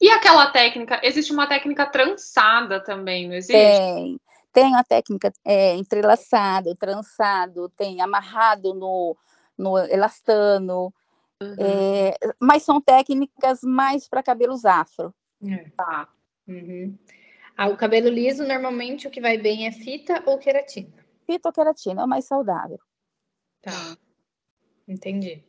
E 0.00 0.08
aquela 0.08 0.46
técnica, 0.50 1.00
existe 1.02 1.32
uma 1.32 1.46
técnica 1.46 1.84
trançada 1.86 2.80
também, 2.80 3.28
não 3.28 3.34
existe? 3.34 3.52
Tem. 3.52 4.20
Tem 4.52 4.74
a 4.74 4.82
técnica 4.82 5.30
é, 5.44 5.74
entrelaçado, 5.74 6.74
trançado, 6.76 7.68
tem 7.76 8.00
amarrado 8.00 8.72
no, 8.72 9.14
no 9.58 9.78
elastano, 9.78 10.92
Uhum. 11.40 11.54
É, 11.58 12.16
mas 12.40 12.62
são 12.62 12.80
técnicas 12.80 13.60
mais 13.62 14.08
para 14.08 14.22
cabelos 14.22 14.64
afro. 14.64 15.14
É. 15.46 15.68
Tá. 15.76 16.08
Uhum. 16.48 16.96
Ah, 17.56 17.68
o 17.68 17.76
cabelo 17.76 18.08
liso, 18.08 18.46
normalmente 18.46 19.06
o 19.06 19.10
que 19.10 19.20
vai 19.20 19.36
bem 19.36 19.66
é 19.66 19.72
fita 19.72 20.22
ou 20.26 20.38
queratina? 20.38 21.04
Fita 21.26 21.48
ou 21.48 21.52
queratina, 21.52 22.02
é 22.02 22.04
o 22.04 22.08
mais 22.08 22.24
saudável. 22.24 22.78
Tá. 23.60 23.96
Entendi. 24.88 25.44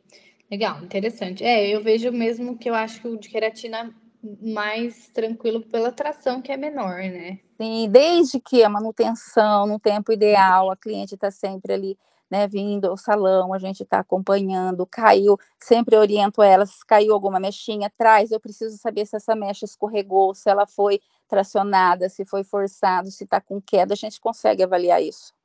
Legal, 0.50 0.82
interessante. 0.82 1.44
É, 1.44 1.68
eu 1.68 1.82
vejo 1.82 2.10
mesmo 2.10 2.56
que 2.58 2.68
eu 2.68 2.74
acho 2.74 3.00
que 3.00 3.08
o 3.08 3.16
de 3.16 3.28
queratina 3.28 3.94
mais 4.42 5.08
tranquilo 5.10 5.60
pela 5.60 5.92
tração 5.92 6.42
que 6.42 6.50
é 6.50 6.56
menor, 6.56 6.96
né? 6.96 7.38
Sim, 7.60 7.88
desde 7.90 8.40
que 8.40 8.64
a 8.64 8.68
manutenção 8.68 9.66
no 9.66 9.78
tempo 9.78 10.12
ideal, 10.12 10.70
a 10.70 10.76
cliente 10.76 11.14
está 11.14 11.30
sempre 11.30 11.72
ali 11.72 11.98
né, 12.30 12.46
vindo 12.48 12.86
ao 12.86 12.96
salão, 12.96 13.52
a 13.54 13.58
gente 13.58 13.82
está 13.82 14.00
acompanhando, 14.00 14.86
caiu, 14.86 15.38
sempre 15.58 15.96
oriento 15.96 16.42
elas, 16.42 16.82
caiu 16.82 17.14
alguma 17.14 17.40
mechinha, 17.40 17.90
traz, 17.96 18.30
eu 18.30 18.40
preciso 18.40 18.76
saber 18.78 19.06
se 19.06 19.16
essa 19.16 19.34
mecha 19.34 19.64
escorregou, 19.64 20.34
se 20.34 20.48
ela 20.50 20.66
foi 20.66 21.00
tracionada, 21.28 22.08
se 22.08 22.24
foi 22.24 22.44
forçado, 22.44 23.10
se 23.10 23.24
está 23.24 23.40
com 23.40 23.60
queda, 23.60 23.94
a 23.94 23.96
gente 23.96 24.20
consegue 24.20 24.62
avaliar 24.62 25.02
isso. 25.02 25.37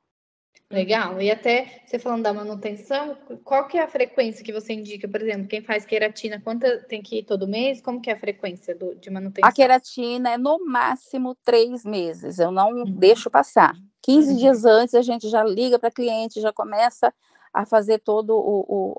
Legal. 0.74 1.22
E 1.22 1.30
até 1.30 1.82
você 1.86 1.98
falando 1.98 2.24
da 2.24 2.32
manutenção, 2.32 3.16
qual 3.44 3.68
que 3.68 3.78
é 3.78 3.82
a 3.82 3.88
frequência 3.88 4.44
que 4.44 4.52
você 4.52 4.72
indica? 4.72 5.06
Por 5.06 5.22
exemplo, 5.22 5.46
quem 5.46 5.62
faz 5.62 5.84
queratina, 5.86 6.40
quanta 6.40 6.80
tem 6.88 7.00
que 7.00 7.20
ir 7.20 7.22
todo 7.22 7.46
mês? 7.46 7.80
Como 7.80 8.00
que 8.00 8.10
é 8.10 8.14
a 8.14 8.18
frequência 8.18 8.74
do, 8.74 8.94
de 8.96 9.08
manutenção? 9.08 9.48
A 9.48 9.52
queratina 9.52 10.30
é 10.30 10.36
no 10.36 10.66
máximo 10.66 11.36
três 11.44 11.84
meses. 11.84 12.40
Eu 12.40 12.50
não 12.50 12.72
uhum. 12.72 12.84
deixo 12.84 13.30
passar. 13.30 13.76
15 14.02 14.30
uhum. 14.30 14.36
dias 14.36 14.64
antes 14.64 14.94
a 14.94 15.02
gente 15.02 15.28
já 15.28 15.44
liga 15.44 15.78
para 15.78 15.88
a 15.88 15.92
cliente, 15.92 16.40
já 16.40 16.52
começa 16.52 17.14
a 17.52 17.64
fazer 17.64 18.00
toda 18.00 18.32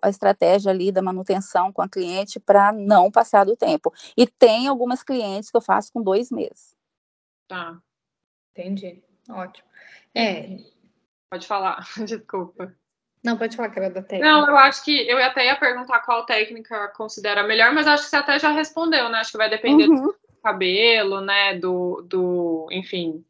a 0.02 0.10
estratégia 0.10 0.72
ali 0.72 0.90
da 0.90 1.02
manutenção 1.02 1.74
com 1.74 1.82
a 1.82 1.90
cliente 1.90 2.40
para 2.40 2.72
não 2.72 3.12
passar 3.12 3.44
do 3.44 3.58
tempo. 3.58 3.94
E 4.16 4.26
tem 4.26 4.68
algumas 4.68 5.04
clientes 5.04 5.52
que 5.52 5.58
eu 5.58 5.62
faço 5.62 5.92
com 5.92 6.02
dois 6.02 6.32
meses. 6.32 6.74
Tá. 7.50 7.78
Entendi. 8.54 9.04
Ótimo. 9.30 9.68
É, 10.14 10.58
Pode 11.36 11.48
falar, 11.48 11.86
desculpa. 12.08 12.74
Não, 13.22 13.38
pode 13.38 13.58
falar 13.58 13.70
que 13.70 13.78
era 13.78 13.90
da 13.90 14.02
técnica. 14.02 14.26
Não, 14.26 14.48
eu 14.48 14.56
acho 14.56 14.86
que 14.86 15.06
eu 15.06 15.18
até 15.18 15.48
ia 15.48 15.56
perguntar 15.58 16.00
qual 16.00 16.26
técnica 16.26 16.88
considera 16.90 17.44
melhor, 17.44 17.74
mas 17.74 17.86
acho 17.88 18.04
que 18.04 18.10
você 18.10 18.16
até 18.16 18.40
já 18.40 18.52
respondeu, 18.52 19.10
né? 19.10 19.18
Acho 19.18 19.32
que 19.32 19.38
vai 19.38 19.50
depender 19.50 19.90
uhum. 19.90 20.06
do 20.06 20.16
cabelo, 20.42 21.20
né? 21.20 21.60
Do, 21.60 22.06
do 22.08 22.68
enfim, 22.72 23.26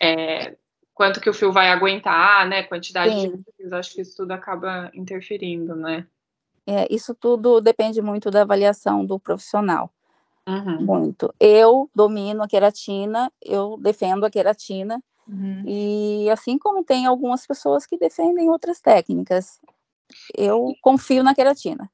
é, 0.00 0.56
quanto 0.94 1.20
que 1.20 1.28
o 1.28 1.34
fio 1.34 1.52
vai 1.52 1.68
aguentar, 1.68 2.48
né? 2.48 2.62
Quantidade 2.62 3.20
Sim. 3.20 3.36
de 3.36 3.44
fios, 3.54 3.72
acho 3.74 3.92
que 3.92 4.00
isso 4.00 4.16
tudo 4.16 4.32
acaba 4.32 4.90
interferindo, 4.94 5.76
né? 5.76 6.06
É, 6.66 6.86
isso 6.88 7.14
tudo 7.14 7.60
depende 7.60 8.00
muito 8.00 8.30
da 8.30 8.42
avaliação 8.42 9.04
do 9.04 9.20
profissional. 9.20 9.92
Uhum. 10.48 10.86
Muito. 10.86 11.34
Eu 11.38 11.90
domino 11.94 12.42
a 12.42 12.48
queratina, 12.48 13.30
eu 13.42 13.76
defendo 13.78 14.24
a 14.24 14.30
queratina, 14.30 15.02
uhum. 15.28 15.64
e 15.66 16.30
assim 16.30 16.58
como 16.58 16.84
tem 16.84 17.06
algumas 17.06 17.46
pessoas 17.46 17.86
que 17.86 17.98
defendem 17.98 18.48
outras 18.48 18.80
técnicas, 18.80 19.60
eu 20.36 20.74
confio 20.82 21.22
na 21.22 21.34
queratina. 21.34 21.90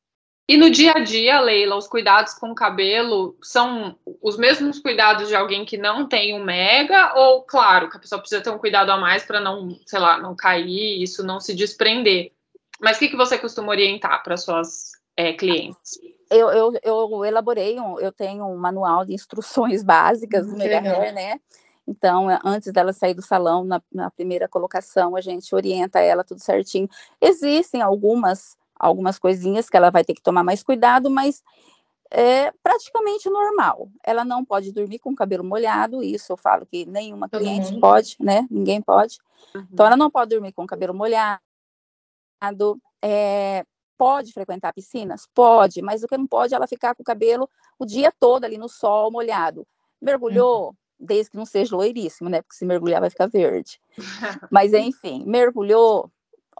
E 0.49 0.57
no 0.57 0.71
dia 0.71 0.93
a 0.93 1.01
dia, 1.01 1.39
Leila, 1.43 1.77
os 1.77 1.87
cuidados 1.87 2.33
com 2.33 2.51
o 2.51 2.55
cabelo 2.55 3.37
são 3.43 3.99
os 4.23 4.39
mesmos 4.39 4.79
cuidados 4.79 5.29
de 5.29 5.37
alguém 5.37 5.63
que 5.63 5.77
não 5.77 6.09
tem 6.09 6.35
um 6.35 6.43
mega, 6.43 7.13
ou 7.17 7.43
claro, 7.43 7.91
que 7.91 7.99
a 7.99 8.01
pessoa 8.01 8.19
precisa 8.19 8.41
ter 8.41 8.49
um 8.49 8.57
cuidado 8.57 8.91
a 8.91 8.97
mais 8.97 9.27
para 9.27 9.41
não, 9.41 9.79
sei 9.85 9.99
lá, 9.99 10.17
não 10.17 10.35
cair, 10.35 11.03
isso 11.03 11.23
não 11.23 11.39
se 11.39 11.55
desprender. 11.55 12.33
Mas 12.81 12.97
o 12.97 13.01
que, 13.01 13.09
que 13.09 13.17
você 13.17 13.37
costuma 13.37 13.69
orientar 13.69 14.23
para 14.23 14.39
suas 14.39 14.93
é, 15.19 15.35
clientes? 15.35 15.99
Eu, 16.31 16.49
eu, 16.49 16.73
eu 16.83 17.25
elaborei, 17.27 17.79
um, 17.79 18.01
eu 18.01 18.11
tenho 18.11 18.47
um 18.47 18.57
manual 18.57 19.05
de 19.05 19.13
instruções 19.13 19.83
básicas 19.85 20.47
do 20.47 20.57
Mega 20.57 20.81
Hair, 20.81 21.13
né? 21.13 21.41
Então, 21.89 22.31
é, 22.31 22.39
antes 22.45 22.71
dela 22.71 22.93
sair 22.93 23.15
do 23.15 23.23
salão, 23.23 23.65
na, 23.65 23.83
na, 23.91 24.11
primeira 24.11 24.47
colocação, 24.47 25.17
a 25.17 25.23
gente 25.23 25.55
orienta 25.55 25.99
ela 25.99 26.23
tudo 26.23 26.41
certinho. 26.41 26.87
Existem 27.19 27.81
algumas 27.81 28.57
algumas 28.79 29.19
coisinhas 29.19 29.69
que 29.69 29.77
ela 29.77 29.91
vai 29.91 30.05
ter 30.05 30.15
que 30.15 30.23
tomar 30.23 30.45
mais 30.45 30.63
cuidado, 30.63 31.11
mas 31.11 31.43
é 32.11 32.53
praticamente 32.63 33.29
normal. 33.29 33.89
Ela 34.05 34.25
não 34.25 34.45
pode 34.45 34.71
dormir 34.71 35.01
com 35.01 35.11
o 35.11 35.17
cabelo 35.17 35.43
molhado, 35.43 36.01
isso 36.03 36.33
eu 36.33 36.37
falo 36.37 36.65
que 36.65 36.87
nenhuma 36.87 37.29
cliente 37.29 37.75
uhum. 37.75 37.81
pode, 37.81 38.17
né? 38.21 38.47
Ninguém 38.49 38.81
pode. 38.81 39.19
Uhum. 39.55 39.67
Então, 39.73 39.87
ela 39.87 39.97
não 39.97 40.11
pode 40.11 40.31
dormir 40.31 40.53
com 40.53 40.63
o 40.63 40.67
cabelo 40.67 40.95
molhado. 40.95 41.41
É, 43.03 43.65
pode 43.97 44.33
frequentar 44.33 44.73
piscinas? 44.73 45.27
Pode, 45.35 45.83
mas 45.83 46.05
o 46.05 46.07
que 46.07 46.17
não 46.17 46.27
pode 46.27 46.55
é 46.55 46.57
ela 46.57 46.69
ficar 46.69 46.95
com 46.95 47.03
o 47.03 47.05
cabelo 47.05 47.51
o 47.79 47.85
dia 47.85 48.13
todo 48.21 48.45
ali 48.45 48.57
no 48.57 48.69
sol 48.69 49.11
molhado. 49.11 49.67
Mergulhou, 50.01 50.69
uhum. 50.69 50.75
Desde 50.99 51.31
que 51.31 51.37
não 51.37 51.47
seja 51.47 51.77
loiríssimo, 51.77 52.29
né? 52.29 52.43
Porque 52.43 52.57
se 52.57 52.65
mergulhar 52.65 53.01
vai 53.01 53.11
ficar 53.11 53.27
verde. 53.27 53.81
mas 54.51 54.73
enfim, 54.73 55.25
mergulhou, 55.27 56.11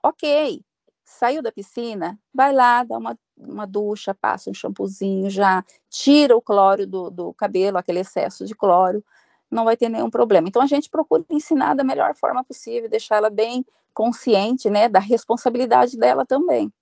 ok. 0.03 0.63
Saiu 1.05 1.43
da 1.43 1.51
piscina, 1.51 2.19
vai 2.35 2.53
lá, 2.53 2.85
dá 2.85 2.99
uma, 2.99 3.19
uma 3.37 3.67
ducha, 3.67 4.15
passa 4.15 4.51
um 4.51 4.55
shampoozinho, 4.55 5.31
já 5.31 5.65
tira 5.89 6.37
o 6.37 6.43
cloro 6.43 6.87
do, 6.87 7.11
do 7.11 7.35
cabelo, 7.35 7.79
aquele 7.79 8.01
excesso 8.01 8.45
de 8.45 8.55
cloro, 8.55 9.03
não 9.51 9.65
vai 9.65 9.77
ter 9.77 9.89
nenhum 9.89 10.11
problema. 10.11 10.49
Então 10.49 10.61
a 10.61 10.67
gente 10.67 10.91
procura 10.91 11.25
ensinar 11.31 11.75
da 11.75 11.83
melhor 11.83 12.15
forma 12.15 12.45
possível, 12.45 12.89
deixar 12.89 13.17
ela 13.17 13.31
bem 13.31 13.65
consciente, 13.95 14.71
né, 14.71 14.89
da 14.89 15.01
responsabilidade 15.01 15.97
dela 15.97 16.25
também. 16.25 16.73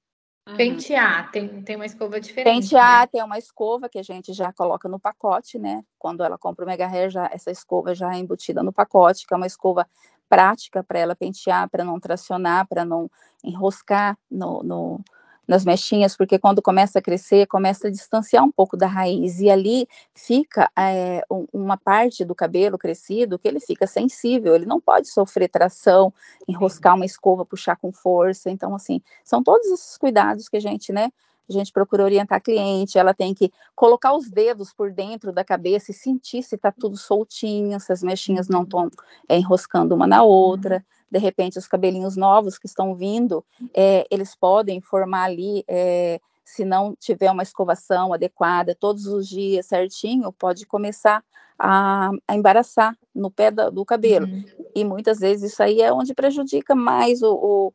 Pentear, 0.54 1.30
tem, 1.32 1.62
tem 1.62 1.74
uma 1.74 1.86
escova 1.86 2.20
diferente. 2.20 2.62
Pentear, 2.62 3.00
né? 3.00 3.06
tem 3.08 3.22
uma 3.24 3.36
escova 3.36 3.88
que 3.88 3.98
a 3.98 4.02
gente 4.02 4.32
já 4.32 4.52
coloca 4.52 4.88
no 4.88 5.00
pacote, 5.00 5.58
né? 5.58 5.82
Quando 5.98 6.22
ela 6.22 6.38
compra 6.38 6.64
o 6.64 6.68
Mega 6.68 6.86
Hair, 6.86 7.10
já, 7.10 7.28
essa 7.32 7.50
escova 7.50 7.94
já 7.94 8.14
é 8.14 8.18
embutida 8.18 8.62
no 8.62 8.72
pacote, 8.72 9.26
que 9.26 9.34
é 9.34 9.36
uma 9.36 9.46
escova 9.46 9.88
prática 10.28 10.84
para 10.84 11.00
ela 11.00 11.16
pentear, 11.16 11.68
para 11.68 11.84
não 11.84 11.98
tracionar, 11.98 12.66
para 12.68 12.84
não 12.84 13.10
enroscar 13.42 14.16
no, 14.30 14.62
no, 14.62 15.00
nas 15.46 15.64
mechinhas, 15.64 16.16
porque 16.16 16.38
quando 16.38 16.60
começa 16.60 16.98
a 16.98 17.02
crescer, 17.02 17.46
começa 17.46 17.88
a 17.88 17.90
distanciar 17.90 18.44
um 18.44 18.50
pouco 18.50 18.76
da 18.76 18.86
raiz, 18.86 19.40
e 19.40 19.50
ali 19.50 19.88
fica 20.14 20.70
é, 20.78 21.22
uma 21.52 21.76
parte 21.76 22.24
do 22.24 22.34
cabelo 22.34 22.76
crescido 22.78 23.38
que 23.38 23.46
ele 23.46 23.60
fica 23.60 23.86
sensível, 23.86 24.54
ele 24.54 24.66
não 24.66 24.80
pode 24.80 25.08
sofrer 25.08 25.48
tração, 25.48 26.12
enroscar 26.48 26.94
uma 26.94 27.04
escova, 27.04 27.44
puxar 27.44 27.76
com 27.76 27.92
força, 27.92 28.50
então, 28.50 28.74
assim, 28.74 29.00
são 29.24 29.42
todos 29.42 29.66
esses 29.68 29.96
cuidados 29.96 30.48
que 30.48 30.56
a 30.56 30.60
gente, 30.60 30.92
né, 30.92 31.10
a 31.48 31.52
gente 31.52 31.72
procura 31.72 32.04
orientar 32.04 32.38
a 32.38 32.40
cliente, 32.40 32.98
ela 32.98 33.14
tem 33.14 33.32
que 33.34 33.52
colocar 33.74 34.14
os 34.14 34.28
dedos 34.30 34.72
por 34.72 34.92
dentro 34.92 35.32
da 35.32 35.44
cabeça 35.44 35.90
e 35.90 35.94
sentir 35.94 36.42
se 36.42 36.56
está 36.56 36.72
tudo 36.72 36.96
soltinho, 36.96 37.78
se 37.78 37.92
as 37.92 38.02
mechinhas 38.02 38.48
não 38.48 38.62
estão 38.62 38.90
é, 39.28 39.36
enroscando 39.36 39.94
uma 39.94 40.06
na 40.06 40.22
outra. 40.22 40.84
De 41.10 41.18
repente, 41.18 41.58
os 41.58 41.68
cabelinhos 41.68 42.16
novos 42.16 42.58
que 42.58 42.66
estão 42.66 42.94
vindo, 42.94 43.44
é, 43.72 44.06
eles 44.10 44.34
podem 44.34 44.80
formar 44.80 45.24
ali, 45.24 45.64
é, 45.68 46.20
se 46.44 46.64
não 46.64 46.94
tiver 46.98 47.30
uma 47.30 47.42
escovação 47.42 48.12
adequada 48.12 48.74
todos 48.74 49.06
os 49.06 49.28
dias 49.28 49.66
certinho, 49.66 50.32
pode 50.32 50.66
começar 50.66 51.22
a, 51.58 52.10
a 52.26 52.34
embaraçar 52.34 52.96
no 53.14 53.30
pé 53.30 53.50
da, 53.50 53.70
do 53.70 53.84
cabelo. 53.84 54.26
Uhum. 54.26 54.44
E 54.74 54.84
muitas 54.84 55.20
vezes 55.20 55.52
isso 55.52 55.62
aí 55.62 55.80
é 55.80 55.92
onde 55.92 56.14
prejudica 56.14 56.74
mais 56.74 57.22
o, 57.22 57.34
o 57.34 57.72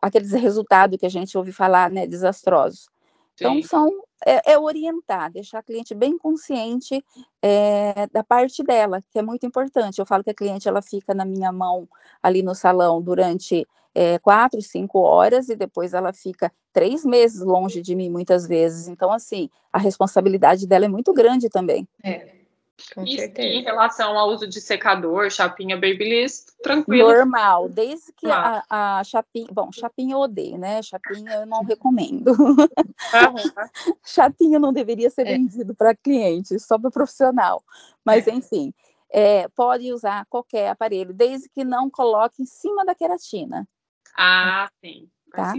aqueles 0.00 0.32
resultados 0.32 0.98
que 0.98 1.06
a 1.06 1.10
gente 1.10 1.36
ouve 1.36 1.52
falar, 1.52 1.90
né, 1.90 2.06
desastrosos. 2.06 2.88
Então, 3.34 3.52
Sim. 3.54 3.58
Então, 3.60 3.68
são, 3.68 4.02
é, 4.26 4.52
é, 4.52 4.58
orientar, 4.58 5.32
deixar 5.32 5.60
a 5.60 5.62
cliente 5.62 5.94
bem 5.94 6.18
consciente 6.18 7.02
é, 7.42 8.06
da 8.12 8.22
parte 8.22 8.62
dela, 8.62 9.00
que 9.10 9.18
é 9.18 9.22
muito 9.22 9.46
importante. 9.46 9.98
Eu 9.98 10.06
falo 10.06 10.22
que 10.22 10.30
a 10.30 10.34
cliente, 10.34 10.68
ela 10.68 10.82
fica 10.82 11.14
na 11.14 11.24
minha 11.24 11.50
mão 11.50 11.88
ali 12.22 12.42
no 12.42 12.54
salão 12.54 13.00
durante 13.00 13.66
é, 13.94 14.18
quatro, 14.18 14.60
cinco 14.60 15.00
horas, 15.00 15.48
e 15.48 15.56
depois 15.56 15.94
ela 15.94 16.12
fica 16.12 16.52
três 16.72 17.04
meses 17.04 17.40
longe 17.40 17.80
de 17.80 17.94
mim, 17.94 18.10
muitas 18.10 18.46
vezes. 18.46 18.88
Então, 18.88 19.10
assim, 19.10 19.48
a 19.72 19.78
responsabilidade 19.78 20.66
dela 20.66 20.84
é 20.84 20.88
muito 20.88 21.12
grande 21.12 21.48
também. 21.48 21.88
É. 22.02 22.39
Com 22.94 23.04
e 23.04 23.16
certeza. 23.16 23.48
em 23.48 23.62
relação 23.62 24.18
ao 24.18 24.28
uso 24.30 24.46
de 24.46 24.60
secador, 24.60 25.30
chapinha 25.30 25.76
Babyliss, 25.76 26.46
tranquilo. 26.62 27.12
Normal, 27.12 27.68
desde 27.68 28.12
que 28.12 28.26
a, 28.26 28.62
a, 28.68 29.04
chapinha, 29.04 29.48
bom, 29.52 29.70
chapinha 29.72 30.14
eu 30.14 30.18
odeio, 30.18 30.58
né? 30.58 30.82
Chapinha 30.82 31.34
eu 31.36 31.46
não 31.46 31.62
recomendo. 31.64 32.28
Uhum. 32.28 32.56
chapinha 34.04 34.58
não 34.58 34.72
deveria 34.72 35.10
ser 35.10 35.26
é. 35.26 35.32
vendido 35.32 35.74
para 35.74 35.94
cliente, 35.94 36.58
só 36.58 36.78
para 36.78 36.90
profissional. 36.90 37.62
Mas 38.04 38.26
é. 38.26 38.32
enfim, 38.32 38.72
é, 39.10 39.48
pode 39.48 39.92
usar 39.92 40.24
qualquer 40.26 40.70
aparelho, 40.70 41.12
desde 41.12 41.48
que 41.48 41.64
não 41.64 41.90
coloque 41.90 42.42
em 42.42 42.46
cima 42.46 42.84
da 42.84 42.94
queratina. 42.94 43.68
Ah, 44.16 44.68
sim. 44.84 45.08
Tá? 45.32 45.54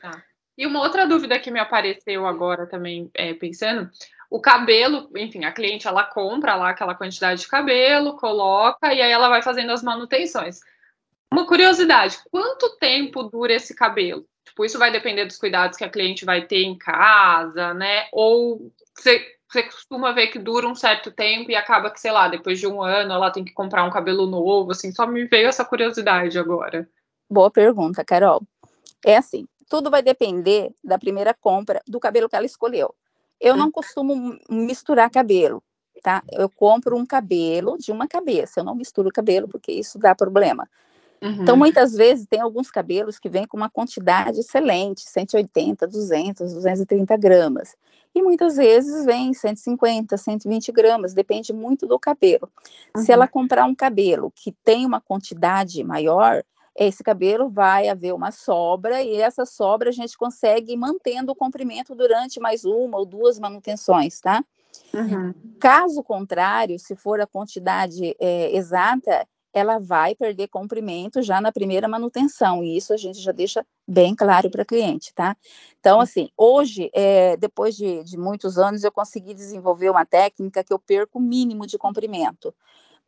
tá. 0.00 0.24
E 0.56 0.66
uma 0.66 0.80
outra 0.80 1.06
dúvida 1.06 1.38
que 1.38 1.50
me 1.50 1.58
apareceu 1.58 2.26
agora 2.26 2.66
também, 2.66 3.10
é, 3.14 3.32
pensando, 3.34 3.90
o 4.30 4.40
cabelo, 4.40 5.10
enfim, 5.16 5.44
a 5.44 5.50
cliente 5.50 5.88
ela 5.88 6.04
compra 6.04 6.54
lá 6.54 6.70
aquela 6.70 6.94
quantidade 6.94 7.40
de 7.40 7.48
cabelo, 7.48 8.16
coloca 8.16 8.94
e 8.94 9.02
aí 9.02 9.10
ela 9.10 9.28
vai 9.28 9.42
fazendo 9.42 9.72
as 9.72 9.82
manutenções. 9.82 10.60
Uma 11.32 11.46
curiosidade, 11.46 12.18
quanto 12.30 12.76
tempo 12.78 13.24
dura 13.24 13.52
esse 13.52 13.74
cabelo? 13.74 14.24
Tipo, 14.44 14.64
isso 14.64 14.78
vai 14.78 14.92
depender 14.92 15.24
dos 15.24 15.36
cuidados 15.36 15.76
que 15.76 15.84
a 15.84 15.88
cliente 15.88 16.24
vai 16.24 16.46
ter 16.46 16.62
em 16.62 16.78
casa, 16.78 17.74
né? 17.74 18.06
Ou 18.12 18.72
você, 18.96 19.24
você 19.48 19.64
costuma 19.64 20.12
ver 20.12 20.28
que 20.28 20.38
dura 20.38 20.66
um 20.66 20.74
certo 20.74 21.10
tempo 21.10 21.50
e 21.50 21.56
acaba 21.56 21.90
que, 21.90 22.00
sei 22.00 22.12
lá, 22.12 22.28
depois 22.28 22.58
de 22.58 22.68
um 22.68 22.80
ano 22.80 23.12
ela 23.12 23.30
tem 23.30 23.44
que 23.44 23.52
comprar 23.52 23.84
um 23.84 23.90
cabelo 23.90 24.26
novo, 24.26 24.70
assim, 24.70 24.92
só 24.92 25.06
me 25.06 25.24
veio 25.24 25.48
essa 25.48 25.64
curiosidade 25.64 26.38
agora. 26.38 26.88
Boa 27.28 27.50
pergunta, 27.50 28.04
Carol. 28.04 28.42
É 29.04 29.16
assim, 29.16 29.46
tudo 29.68 29.90
vai 29.90 30.02
depender 30.02 30.72
da 30.82 30.98
primeira 30.98 31.34
compra 31.34 31.80
do 31.86 32.00
cabelo 32.00 32.28
que 32.28 32.36
ela 32.36 32.46
escolheu. 32.46 32.94
Eu 33.40 33.56
não 33.56 33.70
costumo 33.70 34.38
misturar 34.48 35.10
cabelo, 35.10 35.62
tá? 36.02 36.22
Eu 36.30 36.48
compro 36.48 36.96
um 36.96 37.06
cabelo 37.06 37.78
de 37.78 37.90
uma 37.90 38.06
cabeça, 38.06 38.60
eu 38.60 38.64
não 38.64 38.74
misturo 38.74 39.10
cabelo 39.10 39.48
porque 39.48 39.72
isso 39.72 39.98
dá 39.98 40.14
problema. 40.14 40.68
Então, 41.20 41.28
uhum. 41.30 41.42
Então, 41.42 41.56
muitas 41.56 41.92
vezes, 41.92 42.26
tem 42.26 42.40
alguns 42.40 42.70
cabelos 42.70 43.18
que 43.18 43.28
vêm 43.28 43.46
com 43.46 43.56
uma 43.56 43.68
quantidade 43.68 44.40
excelente, 44.40 45.02
180, 45.02 45.86
200, 45.86 46.54
230 46.54 47.16
gramas. 47.16 47.76
E 48.14 48.22
muitas 48.22 48.56
vezes 48.56 49.04
vem 49.04 49.32
150, 49.32 50.16
120 50.16 50.72
gramas, 50.72 51.14
depende 51.14 51.52
muito 51.52 51.86
do 51.86 51.98
cabelo. 51.98 52.48
Uhum. 52.96 53.02
Se 53.02 53.12
ela 53.12 53.26
uhum. 53.26 53.30
comprar 53.30 53.64
um 53.66 53.74
cabelo 53.74 54.32
que 54.34 54.52
tem 54.64 54.86
uma 54.86 55.00
quantidade 55.00 55.84
maior, 55.84 56.42
esse 56.80 57.04
cabelo 57.04 57.50
vai 57.50 57.88
haver 57.88 58.14
uma 58.14 58.32
sobra 58.32 59.02
e 59.02 59.16
essa 59.16 59.44
sobra 59.44 59.90
a 59.90 59.92
gente 59.92 60.16
consegue 60.16 60.74
mantendo 60.78 61.30
o 61.30 61.36
comprimento 61.36 61.94
durante 61.94 62.40
mais 62.40 62.64
uma 62.64 62.96
ou 62.96 63.04
duas 63.04 63.38
manutenções, 63.38 64.18
tá? 64.18 64.42
Uhum. 64.94 65.34
Caso 65.60 66.02
contrário, 66.02 66.78
se 66.78 66.96
for 66.96 67.20
a 67.20 67.26
quantidade 67.26 68.16
é, 68.18 68.56
exata, 68.56 69.28
ela 69.52 69.78
vai 69.78 70.14
perder 70.14 70.48
comprimento 70.48 71.20
já 71.20 71.38
na 71.38 71.52
primeira 71.52 71.86
manutenção, 71.86 72.64
e 72.64 72.78
isso 72.78 72.94
a 72.94 72.96
gente 72.96 73.20
já 73.20 73.32
deixa 73.32 73.66
bem 73.86 74.14
claro 74.14 74.48
para 74.48 74.64
cliente, 74.64 75.12
tá? 75.12 75.36
Então, 75.80 76.00
assim, 76.00 76.30
hoje, 76.34 76.90
é, 76.94 77.36
depois 77.36 77.76
de, 77.76 78.02
de 78.04 78.16
muitos 78.16 78.56
anos, 78.56 78.84
eu 78.84 78.92
consegui 78.92 79.34
desenvolver 79.34 79.90
uma 79.90 80.06
técnica 80.06 80.64
que 80.64 80.72
eu 80.72 80.78
perco 80.78 81.18
o 81.18 81.22
mínimo 81.22 81.66
de 81.66 81.76
comprimento. 81.76 82.54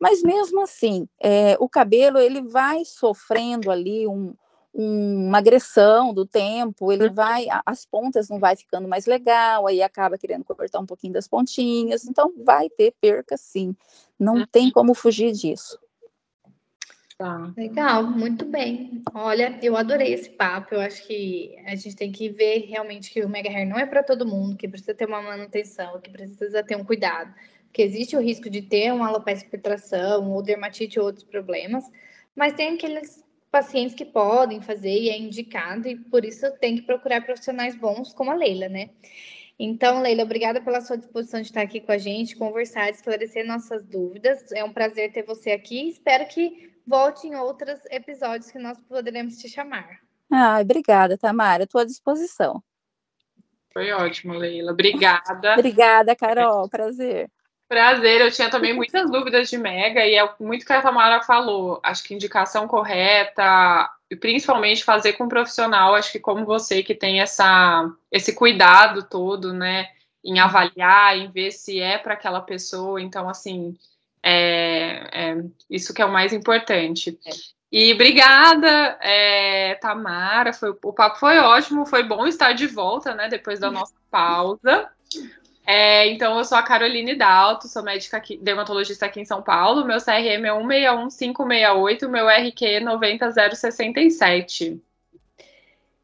Mas 0.03 0.21
mesmo 0.21 0.61
assim, 0.61 1.07
é, 1.17 1.55
o 1.61 1.69
cabelo 1.69 2.17
ele 2.17 2.41
vai 2.41 2.83
sofrendo 2.83 3.71
ali 3.71 4.05
um, 4.05 4.35
uma 4.73 5.37
agressão 5.37 6.13
do 6.13 6.25
tempo, 6.25 6.91
ele 6.91 7.09
vai, 7.09 7.47
as 7.65 7.85
pontas 7.85 8.27
não 8.27 8.37
vai 8.37 8.53
ficando 8.57 8.85
mais 8.85 9.05
legal, 9.05 9.65
aí 9.65 9.81
acaba 9.81 10.17
querendo 10.17 10.43
cortar 10.43 10.81
um 10.81 10.85
pouquinho 10.85 11.13
das 11.13 11.25
pontinhas, 11.25 12.03
então 12.03 12.33
vai 12.43 12.69
ter 12.69 12.93
perca 12.99 13.37
sim, 13.37 13.73
não 14.19 14.39
uhum. 14.39 14.45
tem 14.51 14.69
como 14.69 14.93
fugir 14.93 15.31
disso. 15.31 15.79
Tá. 17.17 17.53
Legal, 17.55 18.03
muito 18.03 18.43
bem. 18.43 19.01
Olha, 19.13 19.57
eu 19.61 19.77
adorei 19.77 20.13
esse 20.13 20.29
papo. 20.31 20.75
Eu 20.75 20.81
acho 20.81 21.07
que 21.07 21.55
a 21.65 21.75
gente 21.75 21.95
tem 21.95 22.11
que 22.11 22.27
ver 22.27 22.65
realmente 22.67 23.09
que 23.13 23.23
o 23.23 23.29
mega 23.29 23.49
hair 23.49 23.65
não 23.65 23.77
é 23.77 23.85
para 23.85 24.03
todo 24.03 24.25
mundo, 24.25 24.57
que 24.57 24.67
precisa 24.67 24.93
ter 24.93 25.07
uma 25.07 25.21
manutenção, 25.21 26.01
que 26.01 26.09
precisa 26.09 26.61
ter 26.63 26.75
um 26.75 26.83
cuidado, 26.83 27.33
que 27.73 27.81
existe 27.81 28.15
o 28.15 28.21
risco 28.21 28.49
de 28.49 28.61
ter 28.61 28.93
uma 28.93 29.07
alopecia 29.07 29.47
infiltração, 29.47 30.31
ou 30.31 30.43
dermatite 30.43 30.99
ou 30.99 31.07
outros 31.07 31.25
problemas, 31.25 31.83
mas 32.35 32.53
tem 32.53 32.75
aqueles 32.75 33.23
pacientes 33.51 33.95
que 33.95 34.05
podem 34.05 34.61
fazer 34.61 34.93
e 34.93 35.09
é 35.09 35.17
indicado, 35.17 35.87
e 35.87 35.95
por 35.95 36.23
isso 36.23 36.49
tem 36.59 36.75
que 36.75 36.83
procurar 36.83 37.21
profissionais 37.21 37.75
bons 37.75 38.13
como 38.13 38.31
a 38.31 38.35
Leila, 38.35 38.69
né? 38.69 38.89
Então, 39.57 40.01
Leila, 40.01 40.23
obrigada 40.23 40.61
pela 40.61 40.81
sua 40.81 40.97
disposição 40.97 41.39
de 41.39 41.47
estar 41.47 41.61
aqui 41.61 41.79
com 41.79 41.91
a 41.91 41.97
gente, 41.97 42.35
conversar, 42.35 42.89
esclarecer 42.89 43.45
nossas 43.45 43.85
dúvidas. 43.85 44.51
É 44.51 44.63
um 44.63 44.73
prazer 44.73 45.11
ter 45.11 45.23
você 45.23 45.51
aqui. 45.51 45.89
Espero 45.89 46.27
que 46.27 46.73
volte 46.85 47.27
em 47.27 47.35
outros 47.35 47.79
episódios 47.91 48.51
que 48.51 48.57
nós 48.57 48.79
poderemos 48.89 49.37
te 49.37 49.47
chamar. 49.47 49.99
Ah, 50.31 50.59
obrigada, 50.59 51.17
Tamara. 51.17 51.63
Estou 51.63 51.81
à 51.81 51.85
disposição. 51.85 52.63
Foi 53.71 53.91
ótimo, 53.91 54.33
Leila. 54.33 54.71
Obrigada. 54.71 55.53
obrigada, 55.53 56.15
Carol. 56.15 56.67
Prazer. 56.67 57.29
Prazer, 57.73 58.21
eu 58.21 58.31
tinha 58.31 58.51
também 58.51 58.71
muitas 58.71 59.09
dúvidas 59.09 59.49
de 59.49 59.57
Mega 59.57 60.05
e 60.05 60.13
é 60.13 60.29
muito 60.39 60.63
que 60.63 60.71
a 60.71 60.79
Tamara 60.79 61.23
falou. 61.23 61.79
Acho 61.81 62.03
que 62.03 62.13
indicação 62.13 62.67
correta, 62.67 63.89
e 64.11 64.15
principalmente 64.15 64.83
fazer 64.83 65.13
com 65.13 65.23
um 65.23 65.27
profissional, 65.27 65.95
acho 65.95 66.11
que 66.11 66.19
como 66.19 66.45
você 66.45 66.83
que 66.83 66.93
tem 66.93 67.19
essa, 67.19 67.91
esse 68.11 68.35
cuidado 68.35 69.01
todo, 69.09 69.51
né, 69.51 69.87
em 70.23 70.39
avaliar, 70.39 71.17
em 71.17 71.31
ver 71.31 71.49
se 71.49 71.79
é 71.79 71.97
para 71.97 72.13
aquela 72.13 72.41
pessoa. 72.41 73.01
Então, 73.01 73.27
assim, 73.27 73.75
é, 74.21 75.09
é, 75.11 75.43
isso 75.67 75.95
que 75.95 76.01
é 76.03 76.05
o 76.05 76.11
mais 76.11 76.31
importante. 76.31 77.17
E 77.71 77.91
obrigada, 77.91 78.99
é, 79.01 79.73
Tamara. 79.81 80.53
Foi, 80.53 80.69
o 80.69 80.93
papo 80.93 81.17
foi 81.17 81.39
ótimo, 81.39 81.87
foi 81.87 82.03
bom 82.03 82.27
estar 82.27 82.53
de 82.53 82.67
volta, 82.67 83.15
né? 83.15 83.29
Depois 83.29 83.59
da 83.59 83.71
nossa 83.71 83.95
pausa. 84.11 84.91
É, 85.65 86.07
então, 86.07 86.37
eu 86.37 86.43
sou 86.43 86.57
a 86.57 86.63
Caroline 86.63 87.15
Dalto, 87.15 87.69
sou 87.69 87.83
médica 87.83 88.17
aqui, 88.17 88.37
dermatologista 88.37 89.05
aqui 89.05 89.21
em 89.21 89.25
São 89.25 89.41
Paulo. 89.41 89.85
Meu 89.85 89.97
CRM 89.97 90.45
é 90.45 90.51
161568, 90.51 92.09
meu 92.09 92.27
RQ 92.27 92.65
é 92.65 92.79
90067. 92.81 94.81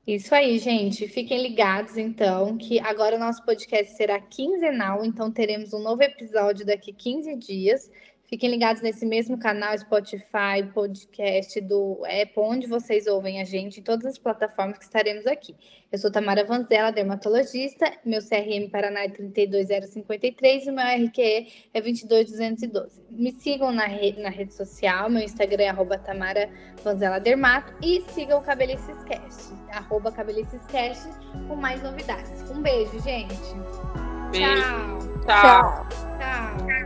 Isso 0.08 0.34
aí, 0.34 0.58
gente. 0.58 1.08
Fiquem 1.08 1.44
ligados, 1.44 1.98
então, 1.98 2.58
que 2.58 2.80
agora 2.80 3.18
o 3.18 3.20
nosso 3.20 3.46
podcast 3.46 3.96
será 3.96 4.20
quinzenal, 4.20 5.06
então 5.06 5.30
teremos 5.30 5.74
um 5.74 5.80
novo 5.80 6.02
episódio 6.02 6.66
daqui 6.66 6.92
15 6.92 7.36
dias. 7.36 7.92
Fiquem 8.30 8.52
ligados 8.52 8.84
nesse 8.84 9.08
mesmo 9.08 9.40
canal, 9.40 9.76
Spotify, 9.76 10.62
podcast 10.72 11.60
do 11.62 12.00
Apple, 12.06 12.44
onde 12.44 12.68
vocês 12.68 13.08
ouvem 13.08 13.42
a 13.42 13.44
gente, 13.44 13.80
em 13.80 13.84
todas 13.84 14.06
as 14.06 14.20
plataformas 14.20 14.78
que 14.78 14.84
estaremos 14.84 15.26
aqui. 15.26 15.56
Eu 15.92 15.98
sou 15.98 16.12
Tamara 16.12 16.46
Vanzella, 16.46 16.92
dermatologista, 16.92 17.92
meu 18.06 18.22
CRM 18.22 18.70
Paraná 18.72 19.06
é 19.06 19.10
32053 19.10 20.68
e 20.68 20.72
meu 20.72 20.86
RQE 21.08 21.70
é 21.74 21.82
22212. 21.82 23.02
Me 23.10 23.32
sigam 23.32 23.72
na, 23.72 23.88
rede, 23.88 24.22
na 24.22 24.30
rede 24.30 24.54
social, 24.54 25.10
meu 25.10 25.24
Instagram 25.24 25.64
é 25.64 25.70
arroba 25.70 25.98
Tamara 25.98 26.52
Vanzella 26.84 27.20
Dermato 27.20 27.74
e 27.82 28.02
sigam 28.10 28.38
o 28.38 28.44
Cabelicescast, 28.44 29.56
arroba 29.72 30.12
Cabelicescast, 30.12 31.10
com 31.48 31.56
mais 31.56 31.82
novidades. 31.82 32.48
Um 32.52 32.62
beijo, 32.62 33.00
gente. 33.00 33.34
Beijo. 34.32 34.54
Tchau. 35.26 35.88
Tchau. 35.90 35.90
Tchau. 36.20 36.79